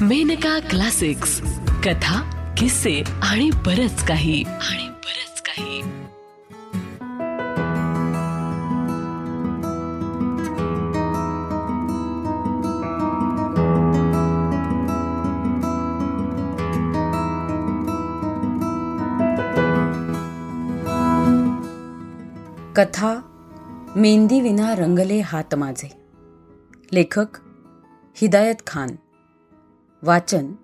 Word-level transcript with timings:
Maneka 0.00 0.58
classics. 0.58 1.40
कथा 1.84 2.30
किस्से 2.58 3.02
आणि 3.22 3.50
बरच 3.50 4.06
काही. 4.06 4.42
आणि 4.42 4.88
बरच 4.88 5.42
काही. 5.42 5.82
कथा 22.72 23.20
मेहंदी 23.96 24.40
विना 24.40 24.74
रंगले 24.74 25.20
हात 25.20 25.54
माझे. 25.54 25.92
लेखक 26.92 27.26
हिदायत 28.16 28.66
खान. 28.66 28.88
वाचन 30.06 30.54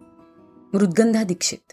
मृदगंधा 0.73 1.23
दीक्षित 1.23 1.73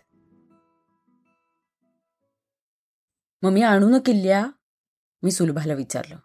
मग 3.42 3.62
आणू 3.62 3.90
न 3.90 4.00
किल्ल्या? 4.00 4.48
मी 5.24 5.32
सुलभाला 5.32 5.74
विचारलं. 5.74 6.18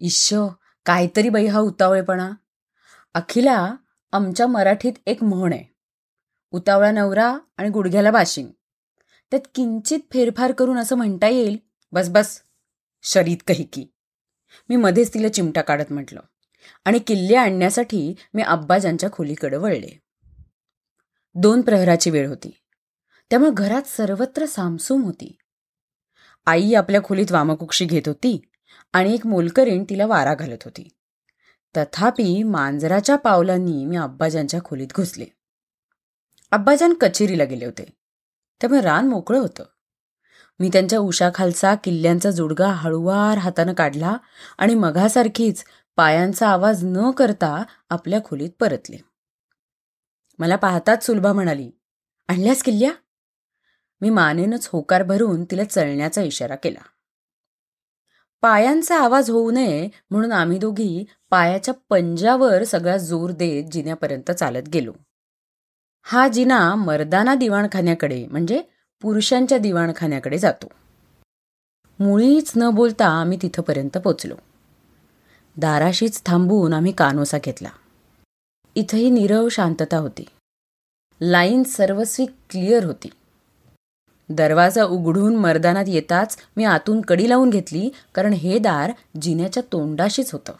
इश्श 0.00 0.34
काहीतरी 0.86 1.28
बाई 1.28 1.46
हा 1.46 1.58
उतावळेपणा. 1.58 2.30
अखिला 3.14 3.74
आमच्या 4.12 4.46
मराठीत 4.46 4.92
एक 5.06 5.24
म्हण 5.24 5.52
आहे. 5.52 5.64
उतावळा 6.50 6.90
नवरा 6.90 7.38
आणि 7.56 7.68
गुडघ्याला 7.68 8.10
बाशिंग. 8.10 8.48
त्यात 9.30 9.48
किंचित 9.54 9.98
फेरफार 10.12 10.52
करून 10.52 10.78
असं 10.78 10.96
म्हणता 10.96 11.28
येईल. 11.28 11.58
बस 11.92 12.08
बस. 12.08 12.42
शरीत 13.02 13.36
कही 13.46 13.64
की 13.64 13.86
मी 14.68 14.76
मध्येच 14.76 15.14
तिला 15.14 15.28
चिमटा 15.28 15.62
काढत 15.62 15.92
म्हटलं. 15.92 16.20
आणि 16.84 16.98
किल्ले 16.98 17.36
आणण्यासाठी 17.36 18.14
मी 18.34 18.42
अब्बाजांच्या 18.42 19.10
खोलीकडे 19.12 19.56
वळले. 19.56 20.11
दोन 21.34 21.60
प्रहराची 21.60 22.10
वेळ 22.10 22.28
होती. 22.28 22.60
त्यामुळे 23.30 23.50
घरात 23.54 23.82
सर्वत्र 23.82 24.46
सामसूम 24.46 25.02
होती. 25.02 25.36
आई 26.46 26.74
आपल्या 26.74 27.02
खोलीत 27.02 27.32
वामकुक्षी 27.32 27.84
घेत 27.84 28.02
होती 28.06 28.40
आणि 28.92 29.14
एक 29.14 29.26
मोलकरीण 29.26 29.84
तिला 29.90 30.06
वारा 30.06 30.34
घालत 30.34 30.62
होती. 30.64 30.88
तथापि 31.76 32.42
मांजराच्या 32.42 33.16
पावलांनी 33.16 33.86
मी 33.86 33.96
अब्बाजांच्या 33.96 34.60
खोलीत 34.64 34.88
घुसले. 34.96 35.26
अब्बाजान 36.50 36.94
कचेरीला 36.94 37.44
गेले 37.44 37.64
होते. 37.64 37.84
त्यामुळे 38.60 38.80
रान 38.80 39.08
मोकळं 39.08 39.38
होतं. 39.38 39.64
मी 40.58 40.68
त्यांच्या 40.72 40.98
उशाखालचा 40.98 41.74
किल्ल्यांचा 41.74 42.30
जुडगा 42.30 42.68
हळुवार 42.68 43.38
हातानं 43.38 43.72
काढला 43.72 44.16
आणि 44.58 44.74
मघासारखीच 44.74 45.64
पायांचा 45.96 46.48
आवाज 46.48 46.84
न 46.84 47.10
करता 47.10 47.62
आपल्या 47.90 48.24
खोलीत 48.24 48.50
परतले. 48.60 49.11
मला 50.38 50.56
पाहताच 50.56 51.06
सुलभा 51.06 51.32
म्हणाली 51.32 51.70
आणल्यास 52.28 52.62
किल्ल्या? 52.62 52.92
मी 54.00 54.10
मानेनच 54.10 54.68
होकार 54.72 55.02
भरून 55.02 55.44
तिला 55.44 55.64
चळण्याचा 55.64 56.22
इशारा 56.22 56.54
केला. 56.54 56.84
पायांचा 58.40 59.00
आवाज 59.00 59.30
होऊ 59.30 59.50
नये 59.50 59.88
म्हणून 60.10 60.32
आम्ही 60.32 60.58
दोघी 60.58 61.04
पायाच्या 61.30 61.74
पंजावर 61.88 62.64
सगळा 62.64 62.96
जोर 62.96 63.30
देत 63.30 63.64
जिन्यापर्यंत 63.64 64.30
चालत 64.30 64.68
गेलो. 64.68 64.92
हा 66.02 66.28
जिना 66.28 66.74
मर्दाना 66.74 67.34
दिवाणखान्याकडे 67.34 68.26
म्हणजे 68.26 68.62
पुरुषांच्या 69.00 69.58
दिवाणखान्याकडे 69.58 70.38
जातो. 70.38 70.66
मुळीच 71.98 72.52
न 72.56 72.70
बोलता 72.70 73.06
आम्ही 73.06 73.38
तिथंपर्यंत 73.42 73.98
पोचलो. 73.98 74.34
दाराशीच 75.56 76.22
थांबून 76.26 76.72
आम्ही 76.72 76.92
कानोसा 76.92 77.38
घेतला. 77.44 77.68
इथंही 78.74 79.10
निरव 79.10 79.48
शांतता 79.48 79.96
होती. 79.96 80.26
लाईन 81.20 81.62
सर्वस्वी 81.62 82.26
क्लिअर 82.26 82.84
होती. 82.84 83.10
दरवाजा 84.28 84.84
उघडून 84.84 85.36
मर्दानात 85.36 85.84
येताच 85.88 86.36
मी 86.56 86.64
आतून 86.64 87.00
कडी 87.00 87.28
लावून 87.28 87.50
घेतली 87.50 87.90
कारण 88.14 88.32
हे 88.32 88.58
दार 88.58 88.92
जिन्याच्या 89.22 89.62
तोंडाशीच 89.72 90.32
होतं. 90.32 90.52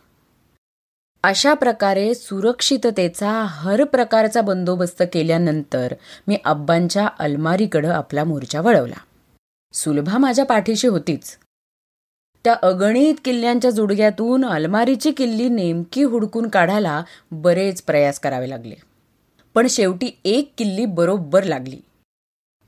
अशा 1.22 1.54
प्रकारे 1.54 2.14
सुरक्षिततेचा 2.14 3.32
हर 3.42 3.84
प्रकारचा 3.84 4.41
बंदोबस्त 4.41 5.03
केल्यानंतर 5.12 5.94
मी 6.28 6.38
अब्बांच्या 6.44 7.08
अलमारीकडं 7.19 7.91
आपला 7.91 8.25
मोर्चा 8.25 8.60
वळवला. 8.60 9.00
सुलभा 9.72 10.19
माझ्या 10.19 10.44
पाठीशी 10.44 10.88
होतीच. 10.88 11.38
त्या 12.44 12.56
अगणित 12.62 13.14
किल्ल्यांच्या 13.25 13.70
जुडग्यातून 13.70 14.44
अलमारीची 14.44 15.12
किल्ली 15.12 15.48
नेमकी 15.48 16.03
हुडकून 16.03 16.48
काढायला 16.48 17.03
बरेच 17.30 17.82
प्रयास 17.82 18.20
करावे 18.20 18.50
लागले. 18.50 18.75
पण 19.54 19.66
शेवटी 19.66 20.10
एक 20.25 20.52
किल्ली 20.58 20.86
बरोबर 20.86 21.42
लागली. 21.42 21.81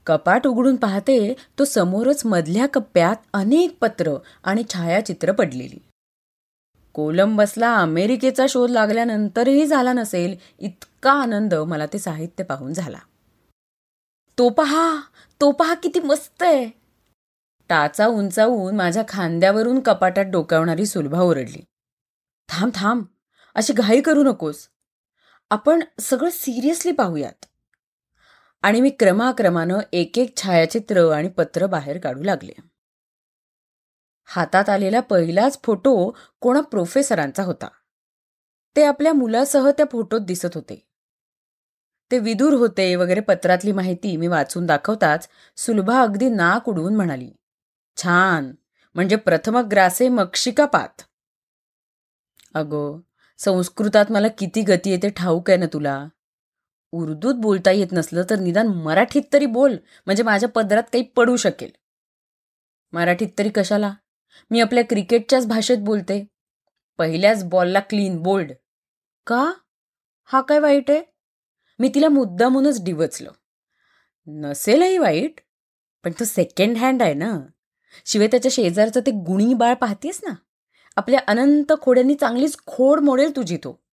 कपाट 0.07 0.47
उघडून 0.47 0.77
पाहते 0.77 1.35
तो 1.59 1.65
समोरच 1.65 2.27
मधल्या 2.27 2.67
कप्प्यात 2.67 3.17
अनेक 3.33 3.79
पत्र 3.81 4.15
आणि 4.45 4.63
छायाचित्र 4.75 5.33
पडलेली. 5.33 5.79
कोलंबसला 6.93 7.75
अमेरिकेचा 7.77 8.47
शोध 8.49 8.71
लागल्यानंतरही 8.71 9.67
झाला 9.67 9.93
नसेल 9.93 10.37
इतका 10.59 11.13
आनंद 11.13 11.55
मला 11.55 11.87
ते 11.87 11.99
साहित्य 11.99 12.45
पाहून 12.45 12.73
झाला. 12.73 12.99
तो 14.39 14.49
पहा 14.49 15.01
तो 15.41 15.51
पहा 15.51 15.75
किती 15.75 16.01
मस्त 16.01 16.43
आहे. 16.43 16.84
टाचा 17.69 18.07
उंचावून 18.07 18.77
माझ्या 18.77 19.03
खांद्यावरून 19.09 19.81
कपाटात 19.81 20.25
डोकावणारी 20.25 20.87
सुलभा 20.87 21.21
ओरडली. 21.21 21.65
थांब 22.49 22.73
थांब 22.75 23.05
अशी 23.55 23.73
घाई 23.73 24.01
करू 24.01 24.23
नकोस. 24.23 24.69
आपण 25.51 25.83
सगळं 26.01 26.31
सिरियसली 26.33 26.93
पाहूयात. 26.93 27.45
आणि 28.63 28.81
मी 28.81 28.91
क्रमाक्रमानं 28.91 29.79
एक 29.93 30.19
एक 30.19 30.37
छायाचित्र 30.37 31.11
आणि 31.11 31.29
पत्र 31.29 31.67
बाहेर 31.67 31.99
काढू 31.99 32.23
लागले. 32.23 32.53
हातात 34.27 34.69
आलेला 34.69 35.01
पहिलाच 35.01 35.59
फोटो 35.65 36.17
कोणा 36.41 36.61
प्रोफेसरांचा 36.61 37.43
होता. 37.43 37.69
ते 38.77 38.85
आपल्या 38.85 39.13
मुलासह 39.13 39.71
त्या 39.71 39.87
फोटोत 39.93 40.21
दिसत 40.21 40.49
होते. 40.55 40.89
ते 42.11 42.19
विदूर 42.19 42.53
होते 42.53 42.97
वगैरे 42.97 43.21
पत्रातली 43.21 43.73
माहिती 43.73 44.17
मी 44.17 44.27
वाचून 44.27 44.67
दाखवताच 44.67 45.29
सुलभा 45.57 46.03
अगदी 46.03 46.29
नाक 46.29 46.69
उडवून 46.69 46.97
म्हणाली. 46.97 47.33
छान. 47.97 48.53
म्हणजे 48.95 49.17
प्रथम 49.17 49.59
ग्रासे 49.59 50.09
मक्षिका 50.09 50.67
पात 50.67 51.03
अगो 52.55 53.01
संस्कृतात 53.39 54.13
मला 54.13 54.29
किती 54.29 54.63
गती 54.63 54.91
येते 54.91 55.09
ठाऊक 55.09 55.51
आहे 55.51 55.59
ना 55.59 55.67
तुला. 55.73 56.09
उर्दूत 56.93 57.35
बोलता 57.35 57.71
येत 57.71 57.87
नसलं 57.93 58.23
तर 58.31 58.39
निदान 58.39 58.67
मराठीत 58.67 59.23
तरी 59.33 59.47
बोल. 59.47 59.77
म्हणजे 60.07 60.23
माझ्या 60.23 60.49
पदरात 60.49 60.83
काही 60.83 61.03
पडू 61.03 61.37
शकेल. 61.37 61.71
मराठीत 62.93 63.29
तरी 63.39 63.49
कशाला? 63.49 63.95
मी 64.51 64.61
आपल्या 64.61 64.85
क्रिकेटच्याच 64.85 65.47
भाषेत 65.47 65.79
बोलते. 65.79 66.25
पहिल्याच 66.99 67.45
बॉलला 67.45 67.81
क्लीन 67.81 68.23
बोल्ड 68.23 68.53
का? 69.27 69.53
हा 70.25 70.41
काय 70.41 70.59
वाईट 70.59 70.91
आहे? 70.91 71.03
मी 71.79 71.89
तिला 71.95 72.09
मुद्दामूनच 72.09 72.85
डिवचलं. 72.85 73.31
नसेलही 74.27 74.99
वाईट 74.99 75.41
पण 76.05 76.13
तो 76.13 76.25
सेकंड 76.25 76.77
हँड 76.77 77.03
आहे 77.03 77.15
ना. 77.15 77.39
शिवाय 78.07 78.29
त्याच्या 78.29 78.51
शेजारचं 78.53 79.01
ते 79.01 79.11
गुणी 79.11 79.55
बाळ 79.55 79.75
पाहतेस 79.75 80.21
ना? 80.25 80.35
आपल्या 80.97 81.21
अनंत 81.29 81.73
खोड्यांनी 81.83 82.15
चांगलीच 82.15 82.57
खोड 82.67 83.01
मोडेल 83.01 83.37
तुझी 83.37 83.57
तो. 83.57 83.85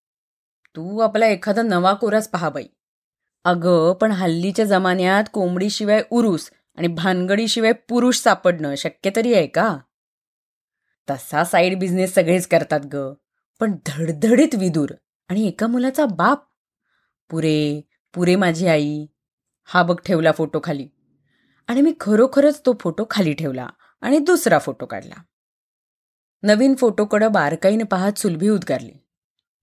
तू 0.76 1.00
आपला 1.00 1.28
एखादा 1.28 1.62
नवा 1.62 1.94
कोराच 1.94 2.30
पहा 2.30 2.50
बाई. 2.50 2.66
अगं 3.44 3.94
पण 3.94 4.12
हल्लीच्या 4.12 4.66
जमान्यात 4.66 5.24
कोंबडीशिवाय 5.34 6.04
उरूस 6.12 6.52
आणि 6.78 6.88
भानगडीशिवाय 6.88 7.72
पुरुष 7.72 8.18
सापडणं 8.18 8.76
शक्य 8.76 9.10
तरी 9.16 9.34
आहे 9.34 9.48
का? 9.48 9.78
तसा 11.10 11.44
साईड 11.44 11.80
बिझनेस 11.80 12.14
सगळेच 12.14 12.48
करतात 12.48 12.80
ग. 12.94 13.14
पण 13.60 13.76
धडधडीत 13.86 14.56
विदूर 14.56 14.90
आणि 15.30 15.48
एका 15.48 15.68
मुलाचा 15.68 16.06
बाप. 16.06 16.44
पुरे 17.30 17.82
पुरे 18.14 18.36
माझी 18.36 18.68
आई. 18.68 19.06
हा 19.64 19.84
बघ 19.84 20.02
ठेवला 20.06 20.32
फोटो 20.32 20.60
खाली. 20.64 20.88
आणि 21.68 21.82
मी 21.82 21.94
खरोखरच 22.00 22.62
तो 22.66 22.74
फोटो 22.80 23.06
खाली 23.10 23.34
ठेवला. 23.34 23.68
आणि 24.02 24.20
दुसरा 24.20 24.60
फोटो 24.60 24.86
काढला. 24.86 25.16
नवीन 26.44 26.76
फोटोकडं 26.76 27.32
बारकाईनं 27.32 27.86
पाहत 27.86 28.18
सुलभी 28.18 28.50
उद्गारली. 28.50 28.94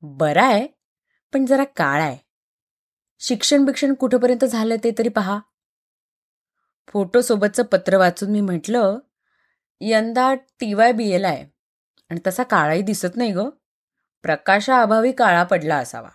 बरा 0.03 0.47
आहे 0.47 0.67
पण 1.33 1.47
जरा 1.47 1.65
काळा 1.65 2.05
आहे. 2.05 2.19
शिक्षण 3.19 3.65
बिक्षण 3.65 3.95
कुठंपर्यंत 3.95 4.45
झालं 4.45 4.77
ते 4.85 4.91
तरी 4.99 5.09
पहा. 5.09 5.41
फोटोसोबतचं 6.89 7.63
पत्र 7.63 7.97
वाचून 7.97 8.31
मी 8.31 8.41
म्हटलं 8.41 8.99
यंदा 9.81 10.35
टी 10.35 10.75
वाय 10.75 10.93
बी 10.93 11.11
एल 11.11 11.25
आहे 11.25 11.47
आणि 12.11 12.21
तसा 12.27 12.43
काळाही 12.43 12.83
दिसत 12.83 13.17
नाही 13.17 13.33
ग. 13.33 13.41
प्रकाशाअभावी 14.23 15.13
काळा 15.13 15.45
पडला 15.45 15.77
असावा. 15.77 16.09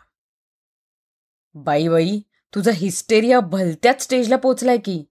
बाई 1.53 1.87
बाई 1.87 2.19
तुझा 2.55 2.71
हिस्टेरिया 2.73 3.39
भलत्याच 3.39 4.01
स्टेजला 4.01 4.35
पोचलाय 4.35 4.77
की. 4.77 5.05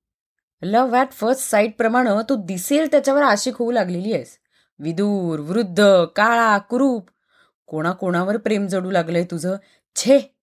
लव्ह 0.63 0.99
ॲट 0.99 1.13
फर्स्ट 1.13 1.51
साईटप्रमाणे 1.51 2.11
तू 2.29 2.37
दिसेल 2.47 2.87
त्याच्यावर 2.91 3.23
आशिक 3.23 3.57
होऊ 3.57 3.71
लागलेली 3.71 4.13
आहेस. 4.13 4.39
विदूर 4.79 5.41
वृद्ध 5.41 6.05
काळा 6.17 6.59
कुरूप. 6.59 7.11
कोणाकोणावर 7.67 8.37
प्रेम 8.37 8.67
जडू 8.67 8.91
लागलंय 8.91 9.25
तुझं? 9.25 9.57
छे! 9.97 10.35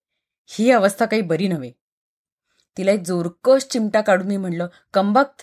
ही 0.45 0.71
अवस्था 0.71 1.05
काही 1.05 1.21
बरी 1.21 1.47
नव्हे. 1.47 1.71
तिला 2.77 2.91
एक 2.91 3.01
जोरकश 3.03 3.63
चिमटा 3.63 4.01
काढून 4.01 4.27
मी 4.27 4.37
म्हणलं 4.37 4.67
कंबक्त 4.93 5.41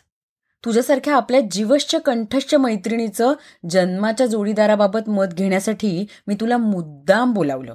तुझ्यासारख्या 0.65 1.17
आपल्या 1.17 1.41
जीवश्च 1.51 1.95
कंठश्च 1.95 2.55
मैत्रिणीचं 2.55 3.33
जन्माच्या 3.71 4.27
जोडीदाराबाबत 4.27 5.09
मत 5.09 5.27
घेण्यासाठी 5.27 6.07
मी 6.27 6.35
तुला 6.35 6.57
मुद्दाम 6.57 7.33
बोलावलं. 7.33 7.75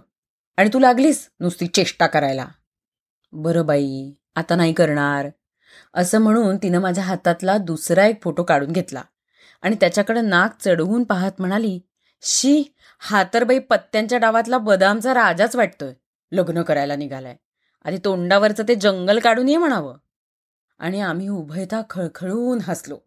आणि 0.57 0.69
तू 0.73 0.79
लागलीस 0.79 1.29
नुसती 1.39 1.67
चेष्टा 1.67 2.07
करायला. 2.07 2.45
बरं 3.31 3.65
बाई 3.65 4.13
आता 4.35 4.55
नाही 4.55 4.73
करणार. 4.73 5.29
असं 5.93 6.19
म्हणून 6.19 6.57
तिनं 6.57 6.79
माझ्या 6.79 7.03
हातातला 7.03 7.57
दुसरा 7.57 8.05
एक 8.05 8.23
फोटो 8.23 8.43
काढून 8.43 8.71
घेतला. 8.71 9.03
आणि 9.61 9.75
त्याच्याकडे 9.75 10.21
नाक 10.21 10.57
चढवून 10.59 11.03
पाहत 11.03 11.31
म्हणाली 11.39 11.79
शी 12.21 12.63
हा 12.99 13.23
तर 13.33 13.43
बाई 13.43 13.59
पत्त्यांच्या 13.59 14.17
डावातला 14.17 14.57
बदामचा 14.57 15.13
राजाच 15.13 15.55
वाटतोय. 15.55 15.93
लग्न 16.31 16.61
करायला 16.61 16.95
निघालाय. 16.95 17.35
आधी 17.85 17.97
तोंडावरचं 17.97 18.63
ते 18.67 18.75
जंगल 18.75 19.19
काढून 19.19 19.49
ये 19.49 19.57
म्हणावं. 19.57 19.97
आणि 20.79 21.01
आम्ही 21.01 21.27
उभयता 21.27 21.81
खळखळून 21.89 22.59
हसलो. 22.61 22.97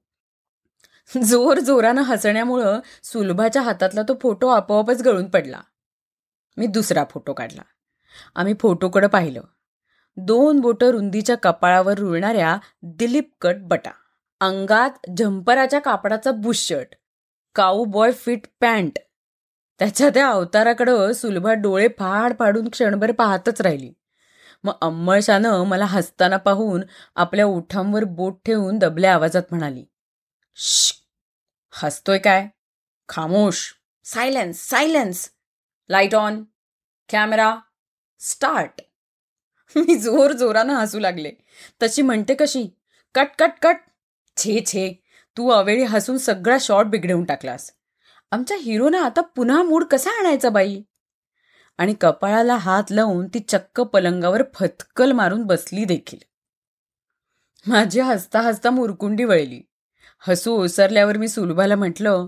जोर 1.24 1.58
जोरानं 1.58 2.02
हसण्यामुळं 2.02 2.80
सुलभाच्या 3.02 3.62
हातातला 3.62 4.02
तो 4.02 4.14
फोटो 4.22 4.48
आपोआपच 4.48 5.02
गळून 5.02 5.30
पडला. 5.30 5.60
मी 6.56 6.66
दुसरा 6.66 7.04
फोटो 7.10 7.32
काढला. 7.32 7.62
आम्ही 8.34 8.54
फोटोकडं 8.60 9.06
पाहिलं. 9.06 9.40
दोन 10.16 10.60
बोटं 10.60 10.86
रुंदीच्या 10.86 11.36
कपाळावर 11.36 11.98
रुळणाऱ्या 11.98 12.56
दिलीप 12.82 13.30
कट 13.40 13.56
बटा. 13.60 13.90
अंगात 14.40 15.10
झंपराच्या 15.18 15.80
कापडाचा 15.80 16.30
bush shirt 16.30 16.94
cowboy 17.84 18.12
fit 18.12 18.46
pant 18.60 18.98
त्याच्या 19.78 20.08
त्या 20.08 20.28
अवताराकडं 20.28 21.12
सुलभा 21.12 21.52
डोळे 21.52 21.88
फाड 21.98 22.32
फाडून 22.38 22.68
क्षणभर 22.68 23.12
पाहतच 23.12 23.60
राहिली. 23.60 23.92
मग 24.64 24.72
अंमळशानं 24.82 25.64
मला 25.64 25.84
हसताना 25.84 26.36
पाहून 26.36 26.82
आपल्या 27.16 27.46
ओठांवर 27.46 28.04
बोट 28.04 28.38
ठेवून 28.46 28.78
दबल्या 28.78 29.14
आवाजात 29.14 29.42
म्हणाली 29.50 29.84
श 30.56 30.92
हसतोय 31.72 32.18
काय? 32.18 32.46
खामोश 33.08 33.72
silence 34.04 34.58
silence 34.68 35.28
light 35.88 36.14
on 36.14 36.44
camera 37.08 37.54
start 38.20 38.80
मी 39.86 39.94
जोर 39.94 40.32
जोरानं 40.32 40.74
हसू 40.74 40.98
लागले. 40.98 41.32
तशी 41.82 42.02
म्हणते 42.02 42.34
कशी? 42.34 42.64
Cut 43.14 43.26
cut 43.38 43.50
cut. 43.62 43.76
छे 44.36 44.60
छे. 44.66 45.02
तू 45.36 45.48
अवेळी 45.48 45.82
हसून 45.82 46.18
सगळा 46.18 46.56
शॉट 46.60 46.86
बिघडवून 46.86 47.24
टाकलास. 47.24 47.70
आमच्या 48.30 48.56
हिरोनं 48.60 48.98
आता 48.98 49.20
पुन्हा 49.20 49.62
मूड 49.62 49.84
कसा 49.84 50.10
आणायचा 50.10 50.48
बाई? 50.48 50.82
आणि 51.78 51.94
कपाळाला 52.00 52.56
हात 52.56 52.82
लावून 52.90 53.28
ती 53.28 53.38
चक्क 53.38 53.80
पलंगावर 53.80 54.42
फतकल 54.54 55.12
मारून 55.12 55.42
बसली 55.42 55.84
देखील. 55.84 56.18
माझी 57.66 58.00
हसता 58.00 58.40
हसता 58.40 58.70
मुरकुंडी 58.70 59.24
वळली. 59.24 59.62
हसू 60.28 60.52
ओसरल्यावर 60.52 61.16
मी 61.16 61.28
सुलभाला 61.28 61.76
म्हटलं 61.76 62.26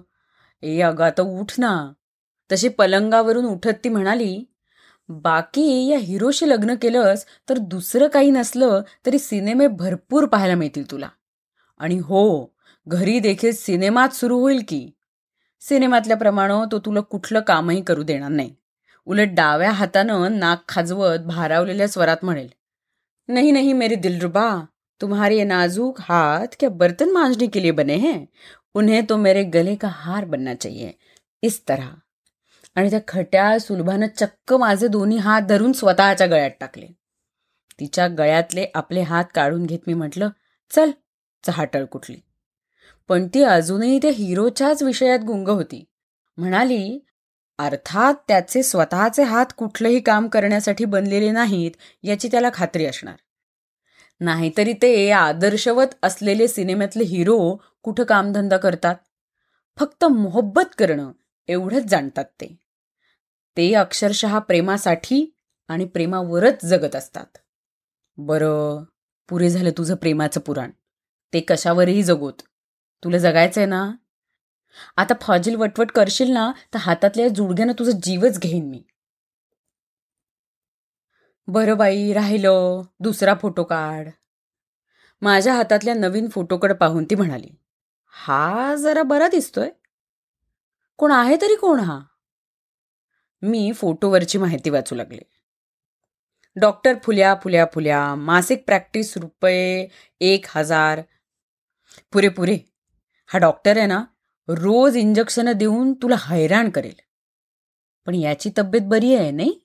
ए 0.63 0.81
अगं 0.81 1.05
आता 1.05 1.23
उठ 1.23 1.53
ना. 1.59 1.93
तशी 2.53 2.69
पलंगावरून 2.69 3.45
उठत 3.45 3.71
ती 3.85 3.89
म्हणाली 3.89 4.45
बाकी 5.08 5.88
या 5.88 5.99
हिरोशी 5.99 6.49
लग्न 6.49 6.75
केलंस 6.82 7.26
तर 7.49 7.58
दुसरं 7.58 8.08
काही 8.08 8.31
नसलं 8.31 8.81
तरी 9.06 9.19
सिनेमे 9.19 9.67
भरपूर 9.67 10.26
पाहायला 10.26 10.55
मिळतील 10.55 10.91
तुला. 10.91 11.08
आणि 11.79 11.99
हो 11.99 12.55
घरी 12.88 13.19
देखील 13.19 13.53
सिनेमात 13.53 14.08
सुरू 14.08 14.41
होईल 14.41 14.62
की. 14.69 14.91
सिनेमातल्या 15.61 15.79
सिनेमातल्याप्रमाणे 15.79 16.73
तो 16.73 16.79
तुला 16.79 17.00
कुठलं 17.00 17.41
कामही 17.41 17.82
करू 17.82 18.03
देणार 18.03 18.31
नाही. 18.31 18.55
उलट 19.06 19.29
डाव्या 19.32 19.70
हातानं 19.70 20.38
नाक 20.38 20.64
खाजवत 20.69 21.19
भारावलेल्या 21.19 21.88
स्वरात 21.88 22.17
म्हणेल 22.23 22.49
नाही 23.29 23.50
नाही 23.50 23.73
मेरी 23.73 23.94
दिलरुबा 23.94 24.64
तुम्हारे 25.00 25.44
नाजूक 25.44 26.00
हात 26.00 26.55
क्या 26.61 26.69
बर्तन 26.69 27.11
मांजने 27.11 27.47
के 27.47 27.62
लिए 27.62 27.70
बने 27.70 27.94
हैं. 27.94 28.25
उन्हें 28.75 29.05
तो 29.11 29.17
मेरे 29.17 29.43
गले 29.43 29.75
का 29.75 29.88
हार 29.88 30.25
बनना 30.25 30.55
चाहिए. 30.55 30.88
इस 31.43 31.62
तरह. 31.69 31.88
आणि 32.76 32.90
त्या 32.90 33.00
खट्या 33.08 33.58
सुलभानं 33.58 34.06
चक्क 34.17 34.52
माझे 34.52 34.88
दोन्ही 34.88 35.19
हात 35.19 35.43
धरून 35.43 35.73
स्वतःच्या 35.73 36.26
गळ्यात 36.26 36.50
टाकले. 36.61 36.87
तिच्या 37.81 38.08
गळ्यातले 38.08 38.67
आपले 38.75 39.00
हात 39.00 39.25
काढून 39.34 39.67
घेत 39.67 39.78
मी 39.87 39.94
म्हटलं 39.94 40.28
चल 40.70 40.90
चहाटळ 41.46 41.84
कुठली. 41.84 42.17
पण 43.08 43.28
ती 43.34 43.43
अजूनही 43.43 43.99
त्या 43.99 44.11
हिरोच्याच 44.14 44.82
विषयात 44.82 45.19
गुंग 45.19 45.49
होती. 45.49 45.84
म्हणाली 46.37 47.00
अर्थात 47.58 48.14
त्याचे 48.28 48.62
स्वतःचे 48.62 49.23
हात 49.23 49.46
कुठलंही 49.56 50.00
काम 50.00 50.28
करण्यासाठी 50.28 50.84
बनलेले 50.84 51.31
नाहीत 51.31 51.70
याची 52.02 52.28
त्याला 52.28 52.49
खात्री 52.55 52.87
असणार. 52.87 53.14
नाहीतरी 54.20 54.73
ते 54.73 55.11
आदर्शवत 55.11 55.87
असलेले 56.02 56.49
सिनेमातले 56.49 57.05
हिरो 57.05 57.56
कुठं 57.82 58.05
कामधंदा 58.05 58.56
करतात? 58.56 58.96
फक्त 59.78 60.05
मोहब्बत 60.05 60.75
करणं 60.78 61.12
एवढंच 61.49 61.84
जाणतात 61.84 62.25
ते. 62.25 62.66
ते 63.56 63.75
अक्षरशः 63.75 64.38
प्रेमासाठी 64.38 65.37
आणि 65.69 65.85
प्रेमावरच 65.85 66.64
जगत 66.64 66.97
असतात. 66.97 67.38
बरं 68.17 68.85
पुरे 69.29 69.50
झालं 69.50 69.70
तुझं 69.70 69.94
प्रेमाचं 69.94 70.41
पुराण. 70.41 70.70
ते 71.32 71.41
कशावरही 71.41 72.03
जगोत. 72.03 72.43
तुला 73.05 73.19
जगायचंय 73.19 73.67
ना? 73.67 73.93
आता 74.97 75.14
फाजील 75.20 75.55
वटवट 75.55 75.91
करशील 75.91 76.31
ना 76.31 76.53
तर 76.75 76.79
हातातल्या 76.79 77.29
जुडग्यानं 77.29 77.73
तुझा 77.79 77.99
जीवच 78.03 78.38
घेईन 78.38 78.70
मी. 78.70 78.82
बरं 81.49 81.76
बाई 81.76 82.12
राहिलं. 82.12 82.82
दुसरा 83.00 83.35
फोटो 83.35 83.64
काढ. 83.64 84.09
माझ्या 85.23 85.55
हातातल्या 85.55 85.94
नवीन 85.94 86.29
फोटोकडे 86.29 86.75
पाहून 86.75 87.05
ती 87.05 87.14
म्हणाली 87.14 87.49
हा 88.09 88.75
जरा 88.75 89.02
बरा 89.02 89.29
दिसतोय. 89.29 89.70
कोण 90.97 91.11
आहे 91.11 91.37
तरी 91.37 91.56
कोण 91.56 91.81
हा? 91.81 92.00
मी 93.43 93.73
फोटोवरची 93.73 94.38
माहिती 94.38 94.71
वाचू 94.71 94.94
लागले. 94.94 95.23
डॉक्टर 96.56 96.94
फुल्या 97.03 97.35
फुल्या 97.43 97.67
फुल्या 97.75 98.15
मासिक 98.15 98.65
प्रॅक्टिस 98.67 99.17
रुपये 99.17 99.88
एक 100.21 100.47
हजार. 100.49 101.00
पुरे 102.12 102.29
पुरे 102.29 102.59
हा 103.27 103.38
डॉक्टर 103.38 103.77
आहे 103.77 103.87
ना 103.87 104.05
रोज 104.49 104.97
इंजेक्शन 104.97 105.53
देऊन 105.53 105.93
तुला 105.93 106.17
हैराण 106.19 106.71
करेल. 106.71 106.94
पण 108.06 108.15
याची 108.15 108.50
तब्येत 108.59 108.83
बरी 108.83 109.15
आहे 109.15 109.31
नाही? 109.31 109.61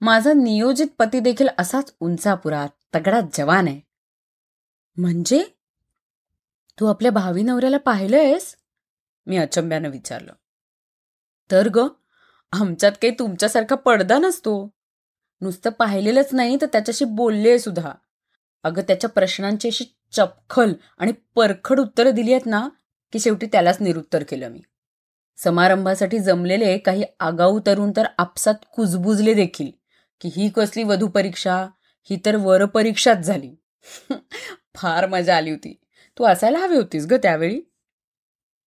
माझा 0.00 0.32
नियोजित 0.32 0.86
पती 0.98 1.20
देखील 1.20 1.48
असाच 1.58 1.94
उंचापुरा 2.00 2.66
तगडा 2.94 3.20
जवान 3.34 3.68
आहे. 3.68 3.80
म्हणजे? 4.96 5.44
तू 6.80 6.86
आपल्या 6.86 7.10
भावी 7.10 7.42
नवऱ्याला 7.42 7.78
पाहिलंयस? 7.78 8.56
मी 9.26 9.36
अचंब्यानं 9.36 9.88
विचारलं. 9.88 10.32
तर 11.50 11.68
ग 11.68 11.78
आमच्यात 12.60 12.92
काही 12.92 13.10
तुमच्यासारखा 13.18 13.74
पडदा 13.74 14.18
नसतो. 14.18 14.70
नुसतं 15.40 15.70
पाहिलेलंच 15.70 16.28
नाही 16.32 16.56
तर 16.60 16.66
त्याच्याशी 16.66 17.04
बोलले 17.04 17.58
सुद्धा. 17.58 17.92
अगं 18.62 18.82
त्याच्या 18.82 19.10
प्रश्नांची 19.10 19.68
अशी 19.68 19.84
चपखल 20.12 20.72
आणि 20.98 21.12
परखड 21.34 21.80
उत्तरं 21.80 22.10
दिली 22.10 22.32
आहेत 22.32 22.46
ना 22.46 22.68
की 23.12 23.18
शेवटी 23.18 23.46
त्यालाच 23.46 23.76
निरुत्तर 23.80 24.22
केलं 24.22 24.48
मी. 24.48 24.60
समारंभासाठी 25.36 26.18
जमलेले 26.18 26.78
काही 26.78 27.04
आगाऊ 27.20 27.60
तरुण 27.66 27.92
तर 27.96 28.06
आपसात 28.18 28.54
कुजबुजले 28.76 29.34
देखील 29.34 29.70
की 30.20 30.30
ही 30.36 30.48
कसली 30.48 30.82
वधू 30.82 31.08
परीक्षा 31.08 31.66
ही 32.10 32.18
तर 32.26 32.36
वरपरीक्षाच 32.36 33.18
झाली. 33.18 33.54
फार 34.74 35.06
मजा 35.06 35.36
आली 35.36 35.50
होती. 35.50 35.80
तू 36.18 36.24
असायला 36.24 36.58
हवी 36.58 36.76
होतीस 36.76 37.06
ग 37.06 37.14
त्यावेळी? 37.22 37.60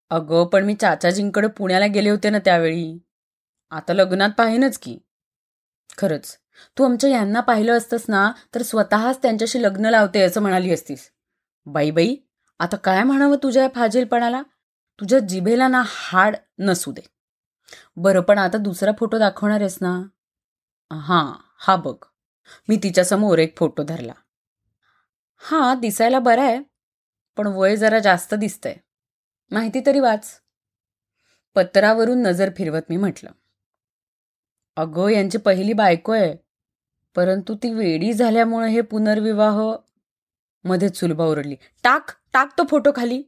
अगं 0.10 0.46
पण 0.46 0.66
मी 0.66 0.76
चाचाजींकडे 0.76 1.48
पुण्याला 1.48 1.88
गेले 1.88 2.10
होते 2.10 2.30
ना 2.30 2.40
त्यावेळी. 2.40 2.98
आता 3.72 3.94
लग्नात 3.94 4.30
पाहिनच 4.38 4.78
की. 4.78 4.98
खरंच. 5.98 6.38
तू 6.78 6.84
आमच्या 6.84 7.10
यांना 7.10 7.40
पाहिलं 7.40 7.78
असतंस 7.78 8.06
ना 8.08 8.32
तर 8.56 8.62
स्वतःच 8.62 9.22
त्यांच्याशी 9.22 9.64
लग्न 9.64 9.86
लावते 9.86 10.22
असं 10.22 10.42
म्हणाली 10.42 10.74
असतीस. 10.74 11.12
बाई 11.66 11.92
बाई 11.92 12.16
आता 12.60 12.78
काय 12.78 13.04
म्हणावं 13.04 13.36
तुझ्या 13.44 13.64
या 13.64 13.70
फाजीलपणाला? 13.76 14.42
तुझ्या 15.00 15.20
जिभेला 15.20 15.68
ना 15.68 15.84
हाड 15.86 16.36
नसू 16.60 16.92
दे. 16.92 17.02
बरं 17.98 18.22
पण 18.22 18.38
आता 18.38 18.58
दुसरा 18.58 18.92
फोटो 19.00 19.20
दाखवणार 19.20 19.60
आहेस 19.60 19.78
ना? 19.82 20.04
हां 20.92 21.34
हा 21.60 21.76
बघ. 21.76 21.96
मी 22.70 22.78
तिच्यासमोर 22.84 23.38
एक 23.38 23.58
फोटो 23.58 23.84
धरला. 23.84 24.14
हां 25.38 25.80
दिसायला 25.80 26.20
बरा 26.20 26.44
आहे 26.44 26.60
पण 27.38 27.48
वय 27.48 27.76
जरा 27.76 28.00
जास्त 28.00 28.34
दिसतंय. 28.34 28.76
माहिती 29.52 29.82
तरी 29.86 30.00
वाच. 30.00 30.42
पत्रावरून 31.56 32.22
नजर 32.22 32.50
फिरवत 32.58 32.82
मी 32.90 32.98
म्हटलं. 32.98 33.32
अगं 34.78 35.08
यांची 35.08 35.38
पहिली 35.38 35.74
बायको 35.74 36.12
आहे. 36.12 36.36
परंतु 37.16 37.56
ती 37.56 37.74
वेडी 37.74 38.14
झाल्यामुळे 38.14 38.72
हे 38.72 38.82
पुनर्विवाह 38.82 39.76
मध्येच 40.64 40.98
सुलभा 40.98 41.26
ओरडली. 41.26 41.56
टाक 41.84 42.12
टाक 42.34 42.58
तो 42.58 42.64
फोटो 42.70 42.92
खाली. 42.96 43.24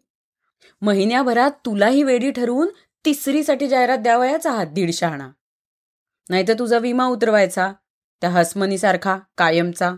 महिन्याभरात 0.81 1.51
तुलाही 1.51 2.03
वेडी 2.03 2.31
ठरवून 2.31 2.69
तिसरीसाठी 3.05 3.67
जाहिरात 3.67 3.97
द्यावयाचा 3.97 4.51
हात 4.51 4.67
दीडशे 4.67 5.05
नाही 5.05 5.31
नाहीतर 6.29 6.53
तुझा 6.59 6.77
विमा 6.77 7.05
उतरवायचा 7.05 7.73
त्या 8.21 8.29
हसमनीसारखा 8.29 9.17
कायमचा. 9.37 9.95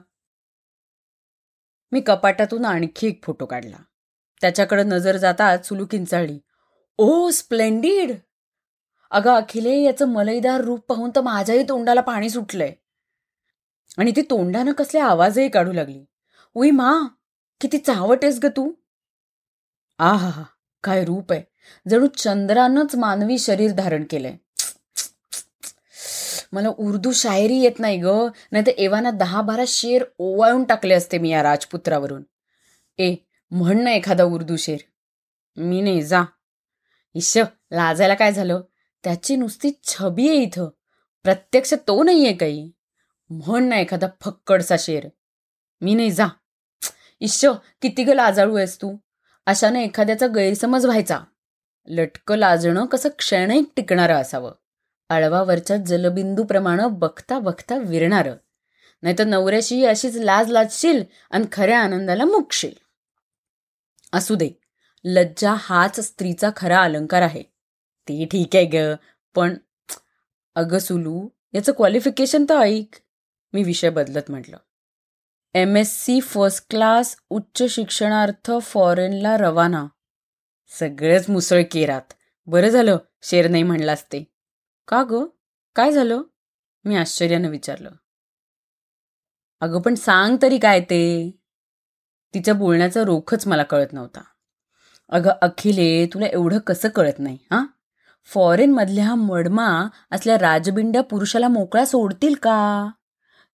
मी 1.91 2.01
कपाटातून 2.01 2.65
आणखी 2.65 3.07
एक 3.07 3.23
फोटो 3.23 3.45
काढला. 3.45 3.77
त्याच्याकडे 4.41 4.83
नजर 4.83 5.17
जाताच 5.17 5.67
सुलू 5.67 5.85
किंचाळली. 5.85 6.39
ओ 6.97 7.29
स्प्लेंडिड! 7.29 8.11
अगं 9.11 9.31
अखिले 9.31 9.81
याचं 9.81 10.05
मलईदार 10.05 10.61
रूप 10.61 10.79
पाहून 10.79 11.11
तर 11.15 11.21
माझ्याही 11.21 11.63
तोंडाला 11.69 12.01
पाणी 12.01 12.29
सुटलंय. 12.29 12.73
आणि 13.97 14.11
ती 14.15 14.21
तोंडानं 14.21 14.71
कसले 14.71 14.99
आवाजही 14.99 15.49
काढू 15.49 15.71
लागली. 15.71 16.05
उई 16.55 16.71
मा 16.71 17.01
किती 17.61 17.77
चावटेस 17.77 18.39
ग 18.43 18.45
तू. 18.45 18.71
आ 19.99 20.13
हा 20.13 20.29
हा 20.29 20.43
काय 20.83 21.05
रूप 21.05 21.31
आहे. 21.31 21.43
जणू 21.89 22.07
चंद्रानंच 22.07 22.95
मानवी 22.95 23.39
शरीर 23.39 23.71
धारण 23.71 24.03
केलंय. 24.09 24.35
मला 26.51 26.69
उर्दू 26.77 27.11
शायरी 27.11 27.57
येत 27.57 27.79
नाही 27.79 27.97
ग 27.97 28.07
नाही 28.51 28.65
तर 28.67 28.71
एव्हाना 28.71 29.11
दहा 29.11 29.41
बारा 29.41 29.63
शेर 29.67 30.03
ओवाळून 30.17 30.63
टाकले 30.63 30.93
असते 30.93 31.17
मी 31.17 31.29
या 31.29 31.43
राजपुत्रावरून. 31.43 32.23
ए 32.97 33.15
म्हण 33.51 33.83
ना 33.83 33.91
एखादा 33.91 34.23
उर्दू 34.23 34.55
शेर. 34.55 34.77
मी 35.57 35.81
नाही 35.81 36.01
जा. 36.01 36.23
इश 37.13 37.37
लाजायला 37.71 38.13
काय 38.13 38.31
झालं? 38.31 38.61
त्याची 39.03 39.35
नुसती 39.35 39.71
छबी 39.83 40.29
आहे 40.29 40.37
इथं. 40.37 40.69
प्रत्यक्ष 41.23 41.73
तो 41.73 42.03
नाहीये 42.03 42.33
काही. 42.33 42.71
म्हण 43.29 43.63
ना 43.63 43.77
एखादा 43.77 44.07
फक्कडसा 44.21 44.75
शेर. 44.79 45.07
मी 45.81 45.93
नाही 45.93 46.11
जा. 46.11 46.27
इश्श 47.19 47.45
किती 47.81 48.03
ग 48.03 48.09
लाजाळू 48.09 48.55
आहेस 48.55 48.77
तू. 48.77 48.97
अशानं 49.45 49.79
एखाद्याचा 49.79 50.27
गैरसमज 50.27 50.85
व्हायचा. 50.85 51.19
लटकं 51.87 52.35
लाजणं 52.35 52.85
कसं 52.85 53.09
क्षणिक 53.09 53.65
टिकणारं 53.75 54.13
असावं. 54.13 54.51
आळवावरच्या 55.09 55.77
जलबिंदूप्रमाणे 55.77 56.83
बघता 56.89 57.39
बघता 57.39 57.77
विरणारं. 57.77 58.35
नाहीतर 59.01 59.23
नवऱ्याशी 59.23 59.85
अशीच 59.85 60.15
लाज 60.15 60.51
लाजशील 60.51 61.03
आणि 61.31 61.45
खऱ्या 61.51 61.79
आनंदाला 61.79 62.25
मुकशील. 62.25 62.73
असू 64.13 64.35
दे. 64.35 64.49
लज्जा 65.05 65.53
हाच 65.57 65.99
स्त्रीचा 65.99 66.49
खरा 66.55 66.81
अलंकार 66.81 67.21
आहे. 67.21 67.50
ते 68.07 68.25
ठीक 68.25 68.55
आहे 68.55 68.65
ग. 68.65 68.95
पण 69.35 69.57
अगं 70.55 70.79
सुलू 70.79 71.29
याचं 71.53 71.71
क्वालिफिकेशन 71.71 72.45
तर 72.49 72.55
ऐक. 72.55 72.95
मी 73.53 73.63
विषय 73.63 73.89
बदलत 73.89 74.21
म्हटलं. 74.29 74.57
M 75.53 75.77
S 75.77 75.97
C 75.97 76.19
first 76.21 76.65
class 76.69 77.17
उच्च 77.29 77.63
शिक्षणार्थ 77.63 78.51
फॉरेनला 78.61 79.37
रवाना. 79.37 79.87
सगळेच 80.67 81.29
मुसळ 81.29 81.61
केरात. 81.71 82.13
बरं 82.47 82.69
झालं 82.69 82.97
शेर 83.23 83.47
नाही 83.47 83.63
म्हणलास 83.63 84.03
ते. 84.03 84.31
का 84.87 85.03
ग? 85.03 85.25
काय 85.75 85.91
झालं? 85.91 86.21
मी 86.85 86.95
आश्चर्यानं 86.95 87.49
विचारलं. 87.49 87.91
अगं 89.61 89.81
पण 89.81 89.95
सांग 89.95 90.37
तरी 90.41 90.57
काय 90.57 90.81
ते. 90.81 91.31
तिच्या 92.33 92.53
बोलण्याचा 92.53 93.03
रोखच 93.03 93.47
मला 93.47 93.63
कळत 93.63 93.93
नव्हता. 93.93 94.21
अगं 95.09 95.31
अखिले 95.41 96.05
तुला 96.05 96.25
एवढं 96.25 96.59
कसं 96.59 96.89
कळत 96.89 97.19
नाही 97.19 97.37
हां? 97.51 97.65
फॉरेनमधल्या 98.25 99.15
मडमा 99.15 99.87
असल्या 100.11 100.37
राजबिंड्या 100.37 101.03
पुरुषाला 101.03 101.47
मोकळा 101.47 101.85
सोडतील 101.85 102.33
का? 102.33 102.89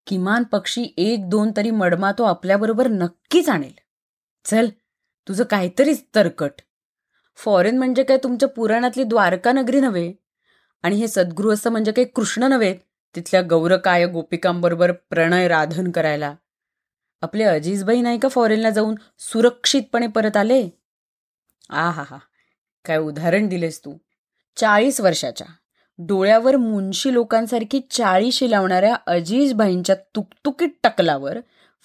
किमान 0.07 0.43
पक्षी 0.43 0.93
एक 0.97 1.29
दोन 1.29 1.51
तरी 1.57 1.71
मडमा 1.71 2.11
तो 2.11 2.23
आपल्याबरोबर 2.23 2.87
नक्कीच 2.87 3.49
आणेल. 3.49 3.73
चल 4.45 4.69
तुझं 5.27 5.43
काहीतरीच 5.43 6.05
तरकट. 6.15 6.51
फॉरेन 7.35 7.77
म्हणजे 7.77 8.03
काय 8.03 8.17
तुमच्या 8.17 8.49
पुराणातली 8.49 9.03
द्वारका 9.03 9.51
नगरी 9.51 9.79
नव्हे? 9.79 10.13
आणि 10.83 10.95
हे 10.95 11.07
सद्गृहस्थ 11.07 11.67
म्हणजे 11.67 11.91
काही 11.91 12.05
कृष्ण 12.05 12.43
नव्हे? 12.43 12.77
तिथल्या 13.15 13.41
गौरकाय 13.41 14.07
गोपिकांबरोबर 14.07 14.91
प्रणय 14.91 15.47
राधन 15.47 15.91
करायला. 15.91 16.35
आपले 17.21 17.43
अजीजबाई 17.43 18.01
नाही 18.01 18.19
का 18.19 18.27
फॉरेनला 18.29 18.69
जाऊन 18.69 18.95
सुरक्षितपणे 19.19 20.07
परत 20.07 20.37
आले? 20.37 20.69
आ 21.69 21.89
हा 21.89 22.03
हा 22.09 22.17
काय 22.85 22.97
उदाहरण 22.97 23.47
दिलेस 23.47 23.79
तू. 23.79 23.97
चाळीस 24.57 24.99
वर्षाच्या. 25.01 25.47
डोळ्यावर 25.99 26.55
मुंशी 26.55 27.13
लोकांसारखी 27.13 27.79
चाळीशी 27.91 28.51
लावणाऱ्या 28.51 28.95
अजीजभाईंच्या 29.07 29.95
तुकतुकीत 30.15 30.69
टकलावर 30.83 31.37